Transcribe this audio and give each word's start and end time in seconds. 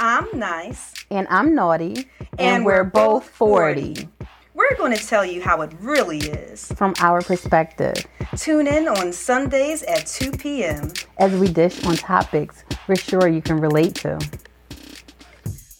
I'm 0.00 0.26
nice. 0.38 0.92
And 1.10 1.26
I'm 1.30 1.54
naughty. 1.54 2.06
And, 2.18 2.40
and 2.40 2.64
we're, 2.64 2.82
we're, 2.82 2.90
both 2.90 3.28
40. 3.28 3.94
40. 3.94 4.08
We're 4.54 4.76
going 4.76 4.96
to 4.96 5.04
tell 5.04 5.24
you 5.24 5.42
how 5.42 5.62
it 5.62 5.72
really 5.80 6.18
is. 6.18 6.70
From 6.76 6.94
our 7.00 7.22
perspective. 7.22 7.94
Tune 8.36 8.66
in 8.66 8.86
on 8.86 9.12
Sundays 9.12 9.82
at 9.84 10.06
2 10.06 10.32
p.m. 10.32 10.92
As 11.18 11.32
we 11.32 11.48
dish 11.48 11.84
on 11.84 11.96
topics 11.96 12.64
we're 12.86 12.96
sure 12.96 13.28
you 13.28 13.42
can 13.42 13.58
relate 13.58 13.94
to. 13.96 14.18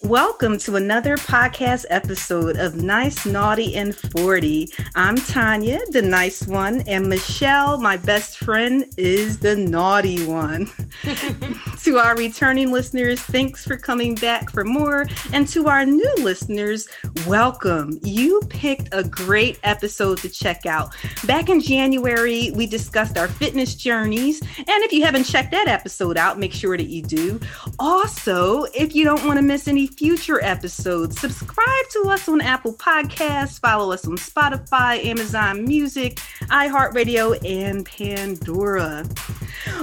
Welcome 0.05 0.59
to 0.59 0.75
another 0.75 1.17
podcast 1.17 1.85
episode 1.89 2.57
of 2.57 2.75
Nice, 2.75 3.25
Naughty, 3.25 3.75
and 3.75 3.95
40. 3.95 4.69
I'm 4.93 5.15
Tanya, 5.15 5.79
the 5.89 6.03
nice 6.03 6.45
one, 6.45 6.81
and 6.81 7.09
Michelle, 7.09 7.79
my 7.79 7.97
best 7.97 8.37
friend, 8.37 8.85
is 8.97 9.39
the 9.39 9.55
naughty 9.55 10.23
one. 10.27 10.69
to 11.81 11.97
our 11.97 12.15
returning 12.15 12.71
listeners, 12.71 13.19
thanks 13.19 13.65
for 13.65 13.77
coming 13.77 14.13
back 14.13 14.51
for 14.51 14.63
more. 14.63 15.07
And 15.33 15.47
to 15.47 15.69
our 15.69 15.87
new 15.87 16.13
listeners, 16.19 16.87
welcome. 17.25 17.99
You 18.03 18.41
picked 18.47 18.89
a 18.91 19.03
great 19.03 19.59
episode 19.63 20.19
to 20.19 20.29
check 20.29 20.67
out. 20.67 20.95
Back 21.25 21.49
in 21.49 21.59
January, 21.59 22.51
we 22.51 22.67
discussed 22.67 23.17
our 23.17 23.27
fitness 23.27 23.73
journeys. 23.73 24.39
And 24.41 24.83
if 24.83 24.93
you 24.93 25.03
haven't 25.03 25.23
checked 25.23 25.49
that 25.49 25.67
episode 25.67 26.15
out, 26.15 26.37
make 26.37 26.53
sure 26.53 26.77
that 26.77 26.89
you 26.89 27.01
do. 27.01 27.39
Also, 27.79 28.65
if 28.65 28.93
you 28.93 29.03
don't 29.03 29.25
want 29.25 29.37
to 29.37 29.43
miss 29.43 29.67
any 29.67 29.87
future 29.97 30.43
episodes. 30.43 31.19
Subscribe 31.19 31.89
to 31.91 32.09
us 32.09 32.27
on 32.27 32.41
Apple 32.41 32.73
Podcasts, 32.73 33.59
follow 33.59 33.91
us 33.91 34.07
on 34.07 34.17
Spotify, 34.17 35.03
Amazon 35.05 35.65
Music, 35.65 36.17
iHeartRadio, 36.43 37.37
and 37.43 37.85
Pandora. 37.85 39.05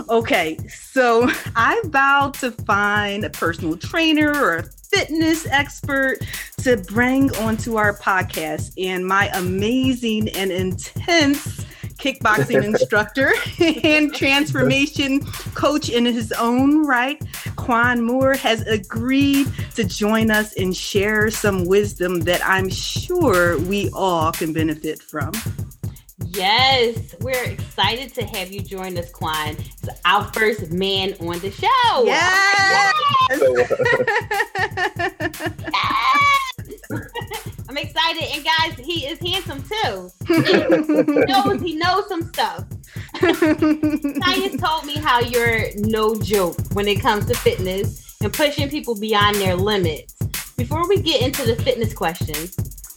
Okay, 0.09 0.59
so 0.69 1.29
I 1.57 1.81
vowed 1.87 2.35
to 2.35 2.53
find 2.53 3.25
a 3.25 3.31
personal 3.31 3.77
trainer 3.77 4.31
or 4.31 4.57
a 4.59 4.63
fitness 4.63 5.47
expert 5.47 6.19
to 6.59 6.77
bring 6.77 7.35
onto 7.37 7.77
our 7.77 7.97
podcast, 7.97 8.73
and 8.79 9.07
my 9.07 9.29
amazing 9.35 10.29
and 10.31 10.51
intense 10.51 11.65
kickboxing 12.03 12.65
instructor 12.73 13.33
and 13.85 14.13
transformation 14.15 15.25
coach 15.55 15.89
in 15.89 16.05
his 16.05 16.33
own 16.33 16.85
right, 16.87 17.23
Quan 17.57 18.03
Moore 18.03 18.35
has 18.35 18.67
agreed 18.67 19.47
to 19.75 19.85
join 19.85 20.31
us 20.31 20.53
and 20.55 20.77
share 20.77 21.31
some 21.31 21.65
wisdom 21.65 22.21
that 22.21 22.45
I'm 22.45 22.69
sure 22.69 23.59
we 23.61 23.91
all 23.95 24.33
can 24.33 24.53
benefit 24.53 25.01
from. 25.01 25.33
Yes, 26.27 27.15
we're 27.21 27.45
excited 27.45 28.15
to 28.15 28.25
have 28.25 28.53
you 28.53 28.61
join 28.61 28.97
us, 28.97 29.11
Quan. 29.11 29.57
It's 29.59 29.89
our 30.05 30.25
first 30.33 30.71
man 30.71 31.15
on 31.21 31.39
the 31.41 31.51
show. 31.51 32.05
Yes. 32.05 32.93
yes. 36.91 37.53
I'm 37.73 37.79
excited, 37.79 38.25
and 38.35 38.45
guys, 38.45 38.85
he 38.85 39.07
is 39.07 39.19
handsome 39.19 39.63
too. 39.63 40.11
he 40.27 41.25
knows 41.25 41.63
he 41.63 41.75
knows 41.75 42.07
some 42.07 42.23
stuff. 42.25 42.67
Science 43.19 44.61
told 44.61 44.85
me 44.85 44.99
how 44.99 45.21
you're 45.21 45.69
no 45.77 46.15
joke 46.15 46.59
when 46.75 46.87
it 46.87 47.01
comes 47.01 47.25
to 47.25 47.35
fitness 47.35 48.15
and 48.23 48.31
pushing 48.31 48.69
people 48.69 48.95
beyond 48.95 49.37
their 49.37 49.57
limits. 49.57 50.13
Before 50.59 50.87
we 50.87 51.01
get 51.01 51.23
into 51.23 51.47
the 51.47 51.57
fitness 51.63 51.95
questions, 51.95 52.55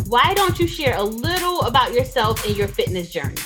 why 0.07 0.33
don't 0.33 0.59
you 0.59 0.67
share 0.67 0.97
a 0.97 1.03
little 1.03 1.61
about 1.61 1.93
yourself 1.93 2.45
and 2.45 2.57
your 2.57 2.67
fitness 2.67 3.13
journey? 3.13 3.37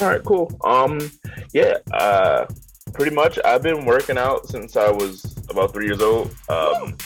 All 0.00 0.06
right, 0.06 0.22
cool. 0.22 0.56
Um, 0.62 1.10
yeah, 1.52 1.78
uh, 1.92 2.46
pretty 2.92 3.12
much 3.12 3.40
I've 3.44 3.64
been 3.64 3.84
working 3.84 4.16
out 4.16 4.46
since 4.46 4.76
I 4.76 4.88
was 4.88 5.36
about 5.50 5.72
three 5.72 5.86
years 5.86 6.00
old. 6.00 6.32
Um, 6.48 6.96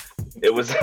it 0.42 0.52
was 0.52 0.74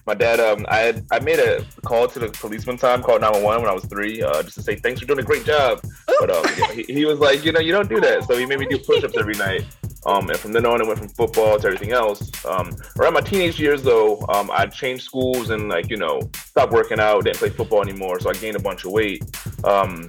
my 0.06 0.14
dad. 0.14 0.40
Um, 0.40 0.66
I 0.68 0.78
had, 0.78 1.06
I 1.10 1.20
made 1.20 1.38
a 1.38 1.64
call 1.86 2.08
to 2.08 2.18
the 2.18 2.28
police 2.28 2.66
one 2.66 2.76
time, 2.76 3.02
called 3.02 3.20
911 3.20 3.62
when 3.62 3.70
I 3.70 3.74
was 3.74 3.84
three, 3.84 4.22
uh, 4.22 4.42
just 4.42 4.56
to 4.56 4.62
say 4.62 4.76
thanks 4.76 5.00
for 5.00 5.06
doing 5.06 5.20
a 5.20 5.22
great 5.22 5.44
job. 5.44 5.80
But 6.20 6.30
um, 6.30 6.44
you 6.56 6.60
know, 6.60 6.72
he, 6.74 6.82
he, 6.82 7.04
was 7.04 7.20
like, 7.20 7.44
you 7.44 7.52
know, 7.52 7.60
you 7.60 7.72
don't 7.72 7.88
do 7.88 8.00
that. 8.00 8.24
So 8.24 8.36
he 8.36 8.44
made 8.44 8.58
me 8.58 8.66
do 8.66 8.78
push-ups 8.78 9.16
every 9.16 9.34
night. 9.34 9.64
Um, 10.04 10.28
and 10.30 10.38
from 10.38 10.52
then 10.52 10.66
on, 10.66 10.80
it 10.80 10.86
went 10.86 10.98
from 10.98 11.08
football 11.10 11.58
to 11.60 11.66
everything 11.66 11.92
else. 11.92 12.28
Um, 12.44 12.76
around 12.98 13.14
my 13.14 13.20
teenage 13.20 13.60
years, 13.60 13.82
though, 13.84 14.20
um, 14.28 14.50
I 14.52 14.66
changed 14.66 15.04
schools 15.04 15.50
and 15.50 15.68
like 15.68 15.88
you 15.88 15.96
know 15.96 16.20
stopped 16.34 16.72
working 16.72 16.98
out, 16.98 17.24
didn't 17.24 17.36
play 17.36 17.50
football 17.50 17.82
anymore, 17.82 18.18
so 18.18 18.30
I 18.30 18.32
gained 18.32 18.56
a 18.56 18.60
bunch 18.60 18.84
of 18.84 18.90
weight. 18.90 19.22
Um, 19.62 20.08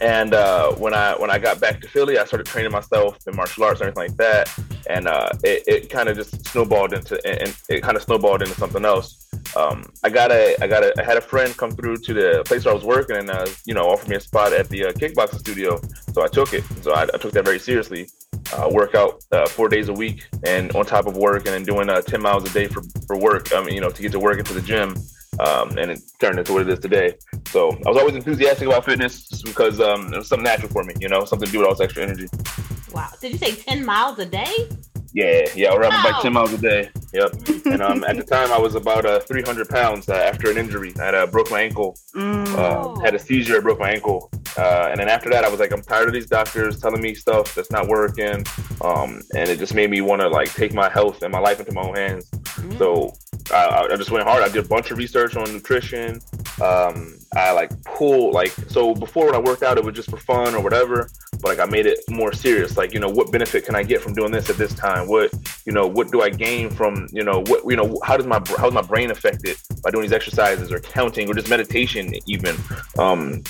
and 0.00 0.34
uh, 0.34 0.72
when 0.72 0.94
I 0.94 1.14
when 1.16 1.30
I 1.30 1.38
got 1.38 1.60
back 1.60 1.80
to 1.80 1.88
Philly, 1.88 2.18
I 2.18 2.24
started 2.24 2.46
training 2.46 2.72
myself 2.72 3.18
in 3.26 3.36
martial 3.36 3.64
arts 3.64 3.80
and 3.80 3.88
everything 3.88 4.10
like 4.10 4.16
that. 4.18 4.52
And 4.88 5.08
uh, 5.08 5.30
it, 5.42 5.62
it 5.66 5.90
kind 5.90 6.08
of 6.08 6.16
just 6.16 6.46
snowballed 6.46 6.92
into 6.92 7.14
and 7.26 7.54
it 7.68 7.82
kind 7.82 7.96
of 7.96 8.02
snowballed 8.02 8.42
into 8.42 8.54
something 8.54 8.84
else. 8.84 9.28
Um, 9.56 9.84
I 10.02 10.10
got 10.10 10.32
a 10.32 10.56
I 10.60 10.66
got 10.66 10.82
a 10.82 10.92
I 11.00 11.04
had 11.04 11.16
a 11.16 11.20
friend 11.20 11.56
come 11.56 11.70
through 11.70 11.98
to 11.98 12.14
the 12.14 12.42
place 12.44 12.64
where 12.64 12.72
I 12.72 12.74
was 12.74 12.84
working 12.84 13.16
and 13.16 13.30
uh, 13.30 13.46
you 13.66 13.74
know 13.74 13.88
offered 13.88 14.08
me 14.08 14.16
a 14.16 14.20
spot 14.20 14.52
at 14.52 14.68
the 14.68 14.86
uh, 14.86 14.92
kickboxing 14.92 15.38
studio. 15.38 15.80
So 16.12 16.22
I 16.22 16.28
took 16.28 16.52
it. 16.52 16.64
So 16.82 16.92
I, 16.92 17.02
I 17.02 17.16
took 17.18 17.32
that 17.32 17.44
very 17.44 17.58
seriously. 17.58 18.08
Uh, 18.52 18.68
work 18.70 18.94
out 18.94 19.24
uh, 19.32 19.46
four 19.46 19.68
days 19.68 19.88
a 19.88 19.92
week 19.92 20.26
and 20.44 20.74
on 20.76 20.84
top 20.84 21.06
of 21.06 21.16
work 21.16 21.46
and 21.46 21.54
then 21.54 21.62
doing 21.62 21.88
uh, 21.88 22.02
10 22.02 22.20
miles 22.20 22.44
a 22.48 22.52
day 22.52 22.66
for, 22.66 22.82
for 23.06 23.16
work. 23.16 23.54
I 23.54 23.64
mean, 23.64 23.74
you 23.74 23.80
know, 23.80 23.88
to 23.88 24.02
get 24.02 24.12
to 24.12 24.20
work 24.20 24.38
into 24.38 24.52
the 24.52 24.60
gym 24.60 24.94
um, 25.40 25.76
and 25.78 25.90
it 25.90 26.00
turned 26.18 26.38
into 26.38 26.52
what 26.52 26.62
it 26.62 26.68
is 26.68 26.78
today. 26.78 27.14
So 27.46 27.70
I 27.86 27.88
was 27.88 27.98
always 27.98 28.14
enthusiastic 28.14 28.66
about 28.66 28.84
fitness 28.84 29.28
just 29.28 29.44
because 29.44 29.80
um, 29.80 30.12
it 30.12 30.18
was 30.18 30.28
something 30.28 30.44
natural 30.44 30.70
for 30.70 30.84
me, 30.84 30.94
you 31.00 31.08
know, 31.08 31.24
something 31.24 31.46
to 31.46 31.52
do 31.52 31.58
with 31.58 31.68
all 31.68 31.74
this 31.74 31.80
extra 31.80 32.02
energy. 32.02 32.28
Wow. 32.92 33.10
Did 33.20 33.32
you 33.32 33.38
say 33.38 33.54
10 33.54 33.84
miles 33.84 34.18
a 34.18 34.26
day? 34.26 34.68
Yeah, 35.12 35.46
yeah, 35.54 35.72
I 35.72 35.76
ran 35.76 35.90
wow. 35.90 36.18
10 36.20 36.32
miles 36.32 36.52
a 36.52 36.58
day. 36.58 36.90
Yep. 37.12 37.32
and 37.66 37.82
um, 37.82 38.02
at 38.04 38.16
the 38.16 38.24
time, 38.24 38.50
I 38.50 38.58
was 38.58 38.74
about 38.74 39.06
uh, 39.06 39.20
300 39.20 39.68
pounds 39.68 40.08
uh, 40.08 40.14
after 40.14 40.50
an 40.50 40.58
injury. 40.58 40.92
I 41.00 41.04
had 41.04 41.14
uh, 41.14 41.26
broke 41.28 41.52
my 41.52 41.62
ankle, 41.62 41.96
mm. 42.14 42.46
uh, 42.56 43.00
had 43.00 43.14
a 43.14 43.18
seizure, 43.18 43.62
broke 43.62 43.78
my 43.78 43.90
ankle. 43.92 44.30
Uh, 44.56 44.88
and 44.90 45.00
then 45.00 45.08
after 45.08 45.30
that, 45.30 45.44
I 45.44 45.48
was 45.48 45.60
like, 45.60 45.72
I'm 45.72 45.82
tired 45.82 46.08
of 46.08 46.14
these 46.14 46.26
doctors 46.26 46.80
telling 46.80 47.00
me 47.00 47.14
stuff 47.14 47.54
that's 47.54 47.70
not 47.70 47.88
working. 47.88 48.44
Um, 48.82 49.22
and 49.34 49.48
it 49.48 49.58
just 49.58 49.74
made 49.74 49.90
me 49.90 50.00
want 50.00 50.22
to 50.22 50.28
like 50.28 50.52
take 50.54 50.72
my 50.72 50.88
health 50.88 51.22
and 51.22 51.32
my 51.32 51.40
life 51.40 51.60
into 51.60 51.72
my 51.72 51.82
own 51.82 51.94
hands. 51.94 52.30
Mm. 52.30 52.78
So 52.78 53.12
I, 53.52 53.88
I, 53.90 53.96
just 53.96 54.10
went 54.10 54.24
hard. 54.24 54.42
I 54.42 54.48
did 54.48 54.64
a 54.64 54.68
bunch 54.68 54.90
of 54.90 54.98
research 54.98 55.36
on 55.36 55.52
nutrition. 55.52 56.20
Um, 56.62 57.18
I 57.36 57.50
like 57.50 57.70
pull 57.84 58.32
like 58.32 58.52
so 58.68 58.94
before 58.94 59.26
when 59.26 59.34
I 59.34 59.38
worked 59.38 59.62
out, 59.62 59.76
it 59.76 59.84
was 59.84 59.94
just 59.94 60.10
for 60.10 60.16
fun 60.16 60.54
or 60.54 60.62
whatever. 60.62 61.10
But 61.32 61.58
like 61.58 61.58
I 61.58 61.70
made 61.70 61.86
it 61.86 61.98
more 62.08 62.32
serious. 62.32 62.76
Like 62.76 62.94
you 62.94 63.00
know, 63.00 63.08
what 63.08 63.32
benefit 63.32 63.66
can 63.66 63.74
I 63.74 63.82
get 63.82 64.00
from 64.00 64.14
doing 64.14 64.30
this 64.30 64.48
at 64.50 64.56
this 64.56 64.72
time? 64.74 65.08
What 65.08 65.32
you 65.66 65.72
know, 65.72 65.86
what 65.86 66.10
do 66.10 66.22
I 66.22 66.30
gain 66.30 66.70
from 66.70 67.08
you 67.12 67.24
know 67.24 67.40
what 67.40 67.64
you 67.68 67.76
know? 67.76 67.98
How 68.04 68.16
does 68.16 68.26
my 68.26 68.40
how 68.56 68.68
is 68.68 68.74
my 68.74 68.82
brain 68.82 69.10
affected 69.10 69.56
by 69.82 69.90
doing 69.90 70.02
these 70.02 70.12
exercises 70.12 70.72
or 70.72 70.78
counting 70.78 71.28
or 71.28 71.34
just 71.34 71.50
meditation 71.50 72.14
even? 72.26 72.56
Um, 72.98 73.42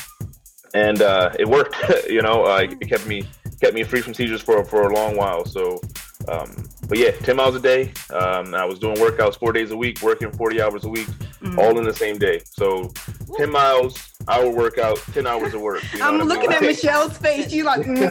and 0.74 1.02
uh, 1.02 1.30
it 1.38 1.48
worked. 1.48 1.76
you 2.08 2.22
know, 2.22 2.44
uh, 2.44 2.58
it 2.58 2.88
kept 2.88 3.06
me 3.06 3.24
kept 3.60 3.74
me 3.74 3.82
free 3.82 4.00
from 4.00 4.14
seizures 4.14 4.42
for 4.42 4.64
for 4.64 4.90
a 4.90 4.94
long 4.94 5.16
while. 5.16 5.44
So 5.44 5.80
um, 6.28 6.68
but 6.88 6.98
yeah, 6.98 7.10
10 7.10 7.36
miles 7.36 7.54
a 7.54 7.60
day. 7.60 7.92
Um, 8.10 8.54
I 8.54 8.64
was 8.64 8.78
doing 8.78 8.96
workouts 8.96 9.38
four 9.38 9.52
days 9.52 9.70
a 9.70 9.76
week, 9.76 10.00
working 10.02 10.30
40 10.30 10.62
hours 10.62 10.84
a 10.84 10.88
week, 10.88 11.06
mm-hmm. 11.06 11.58
all 11.58 11.78
in 11.78 11.84
the 11.84 11.94
same 11.94 12.18
day. 12.18 12.40
So 12.44 12.92
10 13.36 13.50
miles, 13.50 14.12
hour 14.28 14.50
workout, 14.50 14.98
10 15.12 15.26
hours 15.26 15.54
of 15.54 15.60
work. 15.60 15.82
You 15.92 15.98
know 15.98 16.08
I'm 16.08 16.18
looking 16.26 16.50
I 16.50 16.60
mean? 16.60 16.70
at 16.70 16.76
Michelle's 16.76 17.16
face. 17.18 17.52
You 17.52 17.64
like, 17.64 17.82
mm. 17.82 18.10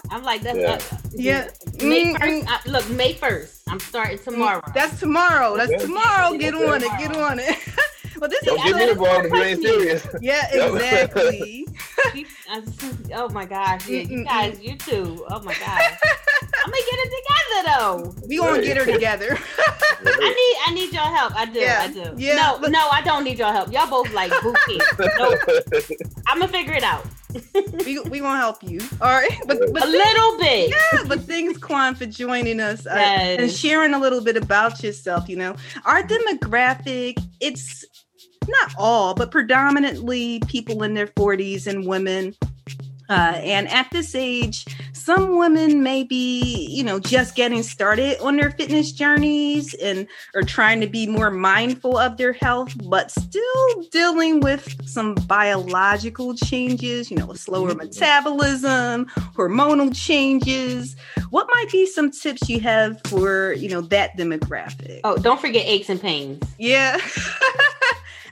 I'm 0.10 0.22
like, 0.22 0.42
that's 0.42 0.58
yeah. 0.58 0.68
Not, 0.68 0.84
yeah. 1.12 1.48
May 1.86 2.14
1st, 2.14 2.18
mm-hmm. 2.18 2.48
I, 2.48 2.60
look, 2.70 2.88
May 2.90 3.14
1st. 3.14 3.62
I'm 3.68 3.80
starting 3.80 4.18
tomorrow. 4.18 4.62
That's 4.74 4.98
tomorrow. 4.98 5.56
That's 5.56 5.72
yeah. 5.72 5.78
tomorrow. 5.78 6.36
Get 6.36 6.54
on 6.54 6.82
it. 6.82 6.98
Get 6.98 7.16
on 7.16 7.38
it. 7.38 7.56
Well, 8.20 8.28
this 8.28 8.40
Don't 8.44 8.58
is 8.58 8.64
get 8.64 8.76
me 8.76 8.90
involved 8.90 9.26
if 9.26 9.32
you 9.32 9.42
ain't 9.42 9.62
serious. 9.62 10.06
Yeah, 10.20 10.48
exactly. 10.52 11.66
oh 13.14 13.28
my 13.30 13.44
gosh, 13.44 13.88
yeah, 13.88 14.02
you 14.02 14.24
guys, 14.24 14.60
you 14.60 14.76
too. 14.76 15.24
Oh 15.30 15.40
my 15.42 15.54
gosh. 15.54 15.98
I'm 16.64 16.70
gonna 16.70 16.82
get 16.90 16.98
it 16.98 17.12
together 17.16 17.78
though. 17.78 18.14
We 18.28 18.38
gonna 18.38 18.62
get 18.62 18.76
her 18.76 18.84
together. 18.84 19.38
I 20.06 20.34
need 20.34 20.56
I 20.66 20.74
need 20.74 20.92
your 20.92 21.02
help. 21.02 21.34
I 21.34 21.46
do. 21.46 21.60
Yeah. 21.60 21.80
I 21.82 21.92
do. 21.92 22.14
Yeah. 22.16 22.36
No, 22.36 22.58
but, 22.60 22.70
no, 22.70 22.88
I 22.90 23.00
don't 23.02 23.24
need 23.24 23.38
your 23.38 23.52
help. 23.52 23.72
Y'all 23.72 23.88
both 23.88 24.12
like 24.12 24.30
boot 24.42 24.56
No, 25.18 25.36
I'm 26.26 26.38
gonna 26.38 26.48
figure 26.48 26.74
it 26.74 26.82
out. 26.82 27.06
we 27.84 27.98
we 28.00 28.20
gonna 28.20 28.38
help 28.38 28.62
you. 28.62 28.80
All 29.00 29.10
right, 29.10 29.30
but, 29.46 29.58
but 29.72 29.82
a 29.82 29.86
things, 29.86 29.92
little 29.92 30.38
bit. 30.38 30.70
Yeah, 30.70 31.04
but 31.06 31.20
thanks, 31.22 31.58
Quan, 31.58 31.94
for 31.94 32.06
joining 32.06 32.60
us 32.60 32.86
uh, 32.86 32.90
and 32.90 33.50
sharing 33.50 33.94
a 33.94 33.98
little 33.98 34.22
bit 34.22 34.36
about 34.36 34.82
yourself. 34.82 35.28
You 35.28 35.36
know, 35.36 35.56
our 35.84 36.02
demographic 36.02 37.18
it's 37.40 37.84
not 38.48 38.74
all, 38.78 39.14
but 39.14 39.30
predominantly 39.30 40.40
people 40.48 40.82
in 40.82 40.94
their 40.94 41.06
40s 41.08 41.66
and 41.66 41.86
women. 41.86 42.34
Uh, 43.08 43.40
and 43.42 43.68
at 43.68 43.90
this 43.90 44.14
age, 44.14 44.66
some 44.92 45.38
women 45.38 45.82
may 45.82 46.02
be, 46.02 46.66
you 46.70 46.84
know, 46.84 47.00
just 47.00 47.34
getting 47.34 47.62
started 47.62 48.20
on 48.20 48.36
their 48.36 48.50
fitness 48.50 48.92
journeys 48.92 49.72
and 49.74 50.06
are 50.34 50.42
trying 50.42 50.78
to 50.82 50.86
be 50.86 51.06
more 51.06 51.30
mindful 51.30 51.96
of 51.96 52.18
their 52.18 52.34
health, 52.34 52.74
but 52.84 53.10
still 53.10 53.82
dealing 53.90 54.40
with 54.40 54.86
some 54.86 55.14
biological 55.26 56.34
changes, 56.34 57.10
you 57.10 57.16
know, 57.16 57.30
a 57.30 57.36
slower 57.36 57.74
metabolism, 57.74 59.06
hormonal 59.34 59.94
changes. 59.96 60.94
What 61.30 61.48
might 61.54 61.72
be 61.72 61.86
some 61.86 62.10
tips 62.10 62.46
you 62.46 62.60
have 62.60 63.00
for, 63.06 63.54
you 63.54 63.70
know, 63.70 63.80
that 63.80 64.18
demographic? 64.18 65.00
Oh, 65.04 65.16
don't 65.16 65.40
forget 65.40 65.64
aches 65.64 65.88
and 65.88 66.00
pains. 66.00 66.42
Yeah. 66.58 67.00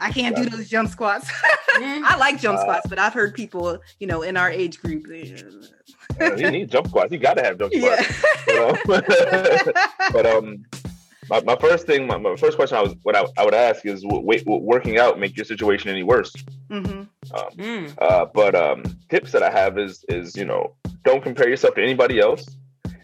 I 0.01 0.11
can't 0.13 0.37
do 0.37 0.45
those 0.49 0.69
jump 0.69 0.91
squats. 0.91 1.31
Mm. 1.77 2.03
I 2.05 2.17
like 2.17 2.41
jump 2.41 2.59
Uh, 2.59 2.63
squats, 2.63 2.87
but 2.89 2.99
I've 2.99 3.13
heard 3.15 3.35
people, 3.35 3.79
you 4.01 4.07
know, 4.07 4.23
in 4.23 4.37
our 4.37 4.51
age 4.51 4.81
group. 4.81 5.07
they- 5.07 5.35
Uh, 6.21 6.35
you 6.37 6.51
need 6.57 6.71
jump 6.71 6.89
squats. 6.89 7.13
You 7.13 7.19
got 7.19 7.35
to 7.35 7.43
have 7.43 7.59
jump 7.59 7.73
Yeah. 7.75 8.01
squats. 8.03 8.47
You 8.49 8.55
know? 8.55 8.79
but 10.13 10.27
um, 10.27 10.65
my, 11.29 11.41
my 11.43 11.57
first 11.57 11.87
thing, 11.87 12.07
my, 12.07 12.17
my 12.17 12.37
first 12.37 12.57
question 12.57 12.79
I 12.79 12.83
was 12.83 12.95
what 13.03 13.17
I, 13.17 13.25
I 13.37 13.45
would 13.45 13.55
ask 13.55 13.85
is, 13.85 14.03
wait, 14.05 14.47
will 14.47 14.63
working 14.63 14.99
out 14.99 15.19
make 15.19 15.37
your 15.37 15.45
situation 15.45 15.91
any 15.91 16.03
worse? 16.03 16.33
hmm 16.71 16.85
Um, 16.87 17.09
Mm. 17.57 17.93
uh, 18.01 18.27
but 18.33 18.55
um, 18.55 18.85
tips 19.11 19.33
that 19.33 19.43
I 19.43 19.51
have 19.51 19.79
is 19.79 20.05
is 20.09 20.37
you 20.37 20.45
know 20.45 20.75
don't 21.05 21.23
compare 21.23 21.49
yourself 21.49 21.75
to 21.75 21.83
anybody 21.83 22.21
else, 22.21 22.47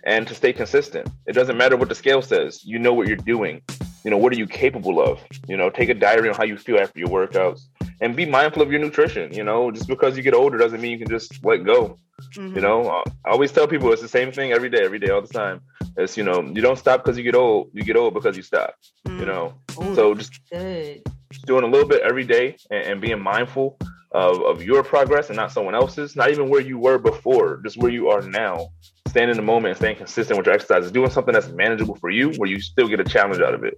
and 0.05 0.27
to 0.29 0.35
stay 0.35 0.53
consistent. 0.53 1.09
It 1.27 1.33
doesn't 1.33 1.57
matter 1.57 1.77
what 1.77 1.89
the 1.89 1.95
scale 1.95 2.23
says. 2.23 2.65
You 2.65 2.79
know 2.79 2.93
what 2.95 3.09
you're 3.09 3.17
doing. 3.35 3.63
You 4.05 4.11
know 4.11 4.17
what 4.17 4.33
are 4.33 4.37
you 4.37 4.47
capable 4.47 5.01
of. 5.01 5.21
You 5.47 5.57
know, 5.57 5.71
take 5.71 5.89
a 5.89 5.95
diary 5.95 6.29
on 6.29 6.35
how 6.35 6.45
you 6.45 6.57
feel 6.57 6.79
after 6.79 6.99
your 6.99 7.09
workouts, 7.09 7.63
and 8.01 8.17
be 8.17 8.27
mindful 8.27 8.63
of 8.63 8.71
your 8.71 8.81
nutrition. 8.81 9.33
You 9.33 9.45
know, 9.45 9.71
just 9.71 9.89
because 9.89 10.17
you 10.17 10.23
get 10.23 10.35
older 10.35 10.59
doesn't 10.59 10.81
mean 10.81 10.93
you 10.93 10.99
can 10.99 11.09
just 11.09 11.45
let 11.45 11.65
go. 11.65 11.99
Mm-hmm. 12.37 12.57
You 12.57 12.63
know, 12.63 13.03
I 13.25 13.31
always 13.31 13.53
tell 13.53 13.67
people 13.67 13.93
it's 13.93 14.03
the 14.03 14.09
same 14.09 14.33
thing 14.33 14.53
every 14.53 14.71
day, 14.71 14.85
every 14.85 14.99
day, 14.99 15.11
all 15.11 15.23
the 15.23 15.29
time. 15.29 15.61
It's 15.97 16.17
you 16.17 16.25
know 16.25 16.43
you 16.43 16.63
don't 16.63 16.79
stop 16.79 17.05
because 17.05 17.17
you 17.17 17.25
get 17.25 17.35
old. 17.35 17.71
You 17.73 17.83
get 17.83 17.97
old 17.97 18.15
because 18.15 18.37
you 18.37 18.43
stop. 18.43 18.75
Mm-hmm. 19.07 19.21
You 19.21 19.27
know, 19.27 19.55
Ooh, 19.81 19.95
so 19.95 20.15
just 20.15 20.41
good. 20.51 21.03
just 21.31 21.47
doing 21.47 21.65
a 21.65 21.69
little 21.69 21.89
bit 21.89 22.03
every 22.03 22.25
day 22.25 22.57
and, 22.71 22.85
and 22.85 23.01
being 23.01 23.21
mindful 23.21 23.79
of, 24.15 24.43
of 24.43 24.63
your 24.63 24.83
progress 24.83 25.29
and 25.29 25.37
not 25.37 25.51
someone 25.53 25.75
else's, 25.75 26.17
not 26.17 26.31
even 26.31 26.49
where 26.49 26.61
you 26.61 26.79
were 26.79 26.99
before, 26.99 27.61
just 27.65 27.77
where 27.79 27.91
you 27.91 28.09
are 28.09 28.23
now. 28.23 28.69
Staying 29.09 29.29
in 29.31 29.37
the 29.37 29.43
moment 29.43 29.71
and 29.71 29.77
staying 29.77 29.97
consistent 29.97 30.39
with 30.39 30.47
your 30.47 30.55
exercises, 30.55 30.91
doing 30.91 31.11
something 31.11 31.35
that's 31.35 31.49
manageable 31.49 31.97
for 31.97 32.09
you 32.11 32.31
where 32.39 32.49
you 32.49 32.61
still 32.61 32.89
get 32.89 33.01
a 33.01 33.05
challenge 33.05 33.41
out 33.43 33.53
of 33.55 33.65
it. 33.65 33.75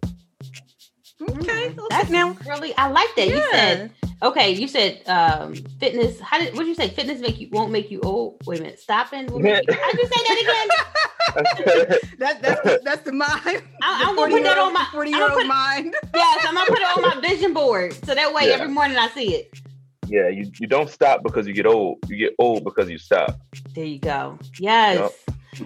Okay. 1.23 1.31
Mm, 1.31 1.79
okay. 1.79 1.87
That's 1.91 2.11
Now, 2.11 2.37
really 2.47 2.77
I 2.77 2.89
like 2.89 3.09
that. 3.17 3.29
You 3.29 3.43
said 3.51 3.91
okay. 4.23 4.51
You 4.51 4.69
said 4.69 5.01
um, 5.09 5.55
fitness. 5.81 6.21
How 6.21 6.39
did 6.39 6.53
what 6.55 6.61
did 6.61 6.69
you 6.69 6.75
say? 6.75 6.89
Fitness 6.91 7.21
make 7.21 7.41
you 7.41 7.49
won't 7.51 7.71
make 7.73 7.91
you 7.91 8.01
old. 8.03 8.43
Wait 8.47 8.59
a 8.61 8.63
minute. 8.63 8.81
Stopping. 8.81 9.27
Will 9.33 9.39
make 9.41 9.67
you, 9.67 9.75
how 9.75 9.91
did 9.93 10.01
you 10.01 10.07
say 10.07 10.25
that 10.29 10.41
again? 10.43 10.69
that, 12.19 12.43
that's, 12.43 12.61
the, 12.63 12.81
that's 12.85 13.03
the 13.03 13.13
mind. 13.13 13.31
I- 13.47 13.55
The 13.55 13.61
I'm 13.83 14.17
gonna 14.17 14.31
put 14.31 14.43
that 14.43 14.59
on 14.59 14.73
my- 14.73 14.87
40 14.93 15.09
I'm 15.15 15.19
year 15.19 15.29
gonna 15.29 15.33
old 15.35 15.43
put- 15.43 15.49
mind. 15.49 15.95
Yes, 16.15 16.47
I'm 16.47 16.55
gonna 16.55 16.67
put 16.71 16.79
it 16.79 16.97
on 16.97 17.03
my 17.03 17.29
vision 17.29 17.55
board 17.55 17.93
so 18.05 18.15
that 18.15 18.33
way 18.35 18.49
Yeah. 18.49 18.55
every 18.55 18.69
morning 18.69 18.97
I 18.99 19.09
see 19.09 19.35
it. 19.35 19.61
Yeah, 20.15 20.29
you, 20.29 20.49
you 20.61 20.69
don't 20.69 20.89
stop 20.89 21.25
because 21.25 21.45
you 21.49 21.53
get 21.53 21.67
old. 21.67 21.99
You 22.09 22.17
get 22.17 22.35
old 22.39 22.63
because 22.63 22.89
you 22.89 22.99
stop. 22.99 23.37
There 23.75 23.85
you 23.85 23.99
go. 23.99 24.39
Yes. 24.61 25.13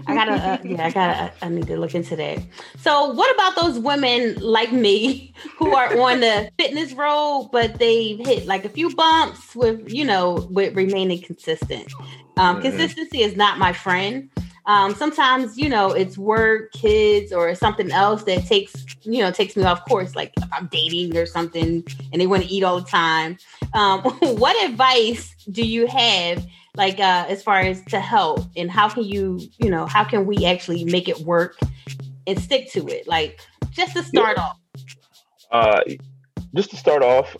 I 0.06 0.14
gotta, 0.14 0.32
uh, 0.32 0.58
yeah, 0.64 0.86
I 0.86 0.90
gotta, 0.90 1.32
I, 1.42 1.48
need 1.48 1.66
to 1.66 1.76
look 1.78 1.94
into 1.94 2.16
that. 2.16 2.38
So, 2.78 3.10
what 3.12 3.34
about 3.34 3.56
those 3.56 3.78
women 3.78 4.38
like 4.40 4.72
me 4.72 5.34
who 5.56 5.74
are 5.74 5.98
on 6.00 6.20
the 6.20 6.50
fitness 6.58 6.92
road, 6.94 7.50
but 7.52 7.78
they've 7.78 8.18
hit 8.18 8.46
like 8.46 8.64
a 8.64 8.68
few 8.70 8.94
bumps 8.94 9.54
with, 9.54 9.90
you 9.92 10.04
know, 10.04 10.46
with 10.50 10.74
remaining 10.74 11.20
consistent? 11.20 11.92
Um, 12.38 12.56
Mhm. 12.56 12.62
Consistency 12.62 13.22
is 13.22 13.36
not 13.36 13.58
my 13.58 13.72
friend. 13.72 14.30
Um, 14.68 14.94
sometimes, 14.94 15.58
you 15.58 15.68
know, 15.68 15.90
it's 15.90 16.16
work, 16.16 16.72
kids, 16.72 17.32
or 17.32 17.52
something 17.56 17.90
else 17.90 18.22
that 18.24 18.46
takes, 18.46 18.86
you 19.02 19.22
know, 19.22 19.32
takes 19.32 19.56
me 19.56 19.64
off 19.64 19.84
course. 19.86 20.14
Like 20.14 20.32
if 20.36 20.48
I'm 20.52 20.68
dating 20.70 21.16
or 21.16 21.26
something, 21.26 21.84
and 22.12 22.20
they 22.20 22.26
want 22.28 22.44
to 22.44 22.48
eat 22.48 22.62
all 22.62 22.80
the 22.80 22.86
time. 22.86 23.38
Um, 23.74 24.00
what 24.38 24.70
advice 24.70 25.34
do 25.50 25.66
you 25.66 25.88
have? 25.88 26.46
like 26.76 27.00
uh 27.00 27.24
as 27.28 27.42
far 27.42 27.58
as 27.58 27.82
to 27.86 27.98
help 27.98 28.40
and 28.54 28.70
how 28.70 28.88
can 28.88 29.02
you 29.02 29.40
you 29.58 29.68
know 29.68 29.84
how 29.86 30.04
can 30.04 30.26
we 30.26 30.44
actually 30.44 30.84
make 30.84 31.08
it 31.08 31.18
work 31.20 31.58
and 32.26 32.38
stick 32.38 32.70
to 32.70 32.86
it 32.86 33.08
like 33.08 33.40
just 33.70 33.96
to 33.96 34.02
start 34.02 34.38
off 34.38 34.56
Uh, 35.50 35.80
just 36.54 36.70
to 36.70 36.76
start 36.76 37.02
off, 37.02 37.36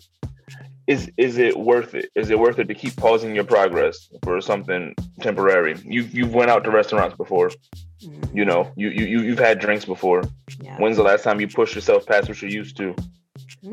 is 0.93 1.01
is 1.27 1.33
it 1.47 1.55
worth 1.71 1.91
it? 1.99 2.07
Is 2.21 2.27
it 2.33 2.39
worth 2.45 2.57
it 2.61 2.67
to 2.71 2.77
keep 2.81 2.95
pausing 3.05 3.31
your 3.37 3.47
progress 3.55 3.95
for 4.25 4.35
something 4.41 4.83
temporary? 5.27 5.73
You 5.95 6.01
you've 6.17 6.33
went 6.39 6.49
out 6.53 6.63
to 6.65 6.71
restaurants 6.81 7.15
before. 7.23 7.49
Mm, 8.03 8.35
You 8.39 8.45
know, 8.49 8.61
you 8.81 8.87
you 8.97 9.05
you- 9.13 9.25
you've 9.27 9.43
had 9.49 9.55
drinks 9.65 9.85
before. 9.93 10.21
yeah. 10.67 10.77
When's 10.81 10.97
the 11.01 11.07
last 11.11 11.23
time 11.25 11.37
you 11.41 11.47
pushed 11.59 11.75
yourself 11.77 12.01
past 12.11 12.23
what 12.29 12.37
you're 12.41 12.55
used 12.61 12.75
to? 12.81 12.87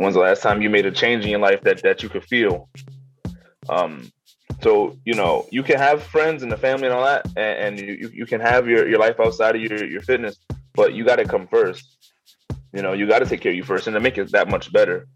When's 0.01 0.15
the 0.19 0.25
last 0.29 0.41
time 0.47 0.57
you 0.65 0.71
made 0.77 0.87
a 0.93 0.95
change 1.03 1.21
in 1.25 1.31
your 1.35 1.45
life 1.49 1.61
that 1.67 1.79
that 1.87 2.03
you 2.03 2.09
could 2.15 2.25
feel? 2.35 2.55
Um, 3.69 3.93
so 4.63 4.73
you 5.09 5.15
know 5.21 5.35
you 5.57 5.63
can 5.69 5.79
have 5.89 5.99
friends 6.03 6.39
and 6.45 6.51
the 6.55 6.61
family 6.67 6.87
and 6.89 6.95
all 6.97 7.05
that, 7.13 7.23
and, 7.45 7.55
and 7.65 7.73
you, 7.81 7.93
you 8.03 8.09
you 8.21 8.27
can 8.33 8.41
have 8.41 8.63
your 8.73 8.83
your 8.91 9.01
life 9.07 9.19
outside 9.25 9.55
of 9.57 9.63
your 9.67 9.85
your 9.95 10.03
fitness, 10.11 10.35
but 10.79 10.89
you 10.97 11.03
got 11.05 11.17
to 11.17 11.25
come 11.35 11.47
first. 11.57 11.85
You 12.77 12.83
know, 12.85 12.93
you 12.99 13.05
got 13.15 13.21
to 13.21 13.27
take 13.27 13.41
care 13.41 13.53
of 13.53 13.57
you 13.61 13.63
first, 13.73 13.87
and 13.87 13.95
to 13.95 14.01
make 14.01 14.19
it 14.19 14.31
that 14.33 14.49
much 14.55 14.67
better. 14.79 15.07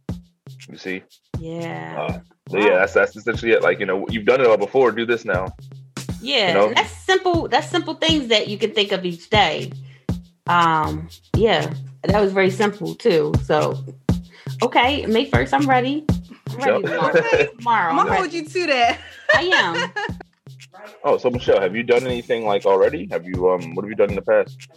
You 0.70 0.78
see, 0.78 1.02
yeah 1.38 1.98
uh, 1.98 2.18
so 2.48 2.58
yeah, 2.58 2.78
that's 2.78 2.94
that's 2.94 3.16
essentially 3.16 3.52
it. 3.52 3.62
Like 3.62 3.80
you 3.80 3.86
know, 3.86 4.06
you've 4.08 4.24
done 4.26 4.40
it 4.40 4.46
all 4.46 4.56
before. 4.56 4.92
Do 4.92 5.04
this 5.06 5.24
now. 5.24 5.46
yeah 6.20 6.48
you 6.48 6.54
know? 6.54 6.74
that's 6.74 6.90
simple 6.90 7.48
that's 7.48 7.68
simple 7.68 7.94
things 7.94 8.28
that 8.28 8.48
you 8.48 8.58
can 8.58 8.72
think 8.72 8.92
of 8.92 9.04
each 9.04 9.30
day 9.30 9.72
um 10.46 11.08
yeah 11.36 11.72
that 12.04 12.20
was 12.20 12.32
very 12.32 12.50
simple 12.50 12.94
too 12.94 13.32
so 13.44 13.84
okay 14.62 15.06
may 15.06 15.24
1st 15.30 15.52
i'm 15.54 15.68
ready 15.68 16.04
i'm 16.52 16.56
ready 16.58 16.82
Yep. 16.82 16.90
tomorrow, 16.92 17.14
tomorrow 17.58 17.90
I'm 17.92 17.98
I'm 17.98 18.06
gonna 18.06 18.18
hold 18.20 18.32
you 18.32 18.44
to 18.44 18.66
that. 18.66 18.98
i 19.34 19.42
am 19.42 19.92
Oh, 21.04 21.16
so 21.16 21.30
Michelle, 21.30 21.60
have 21.60 21.74
you 21.74 21.82
done 21.82 22.04
anything 22.06 22.44
like 22.44 22.66
already? 22.66 23.08
Have 23.10 23.24
you 23.24 23.50
um, 23.50 23.74
what 23.74 23.84
have 23.84 23.88
you 23.90 23.96
done 23.96 24.10
in 24.10 24.16
the 24.16 24.22
past? 24.22 24.68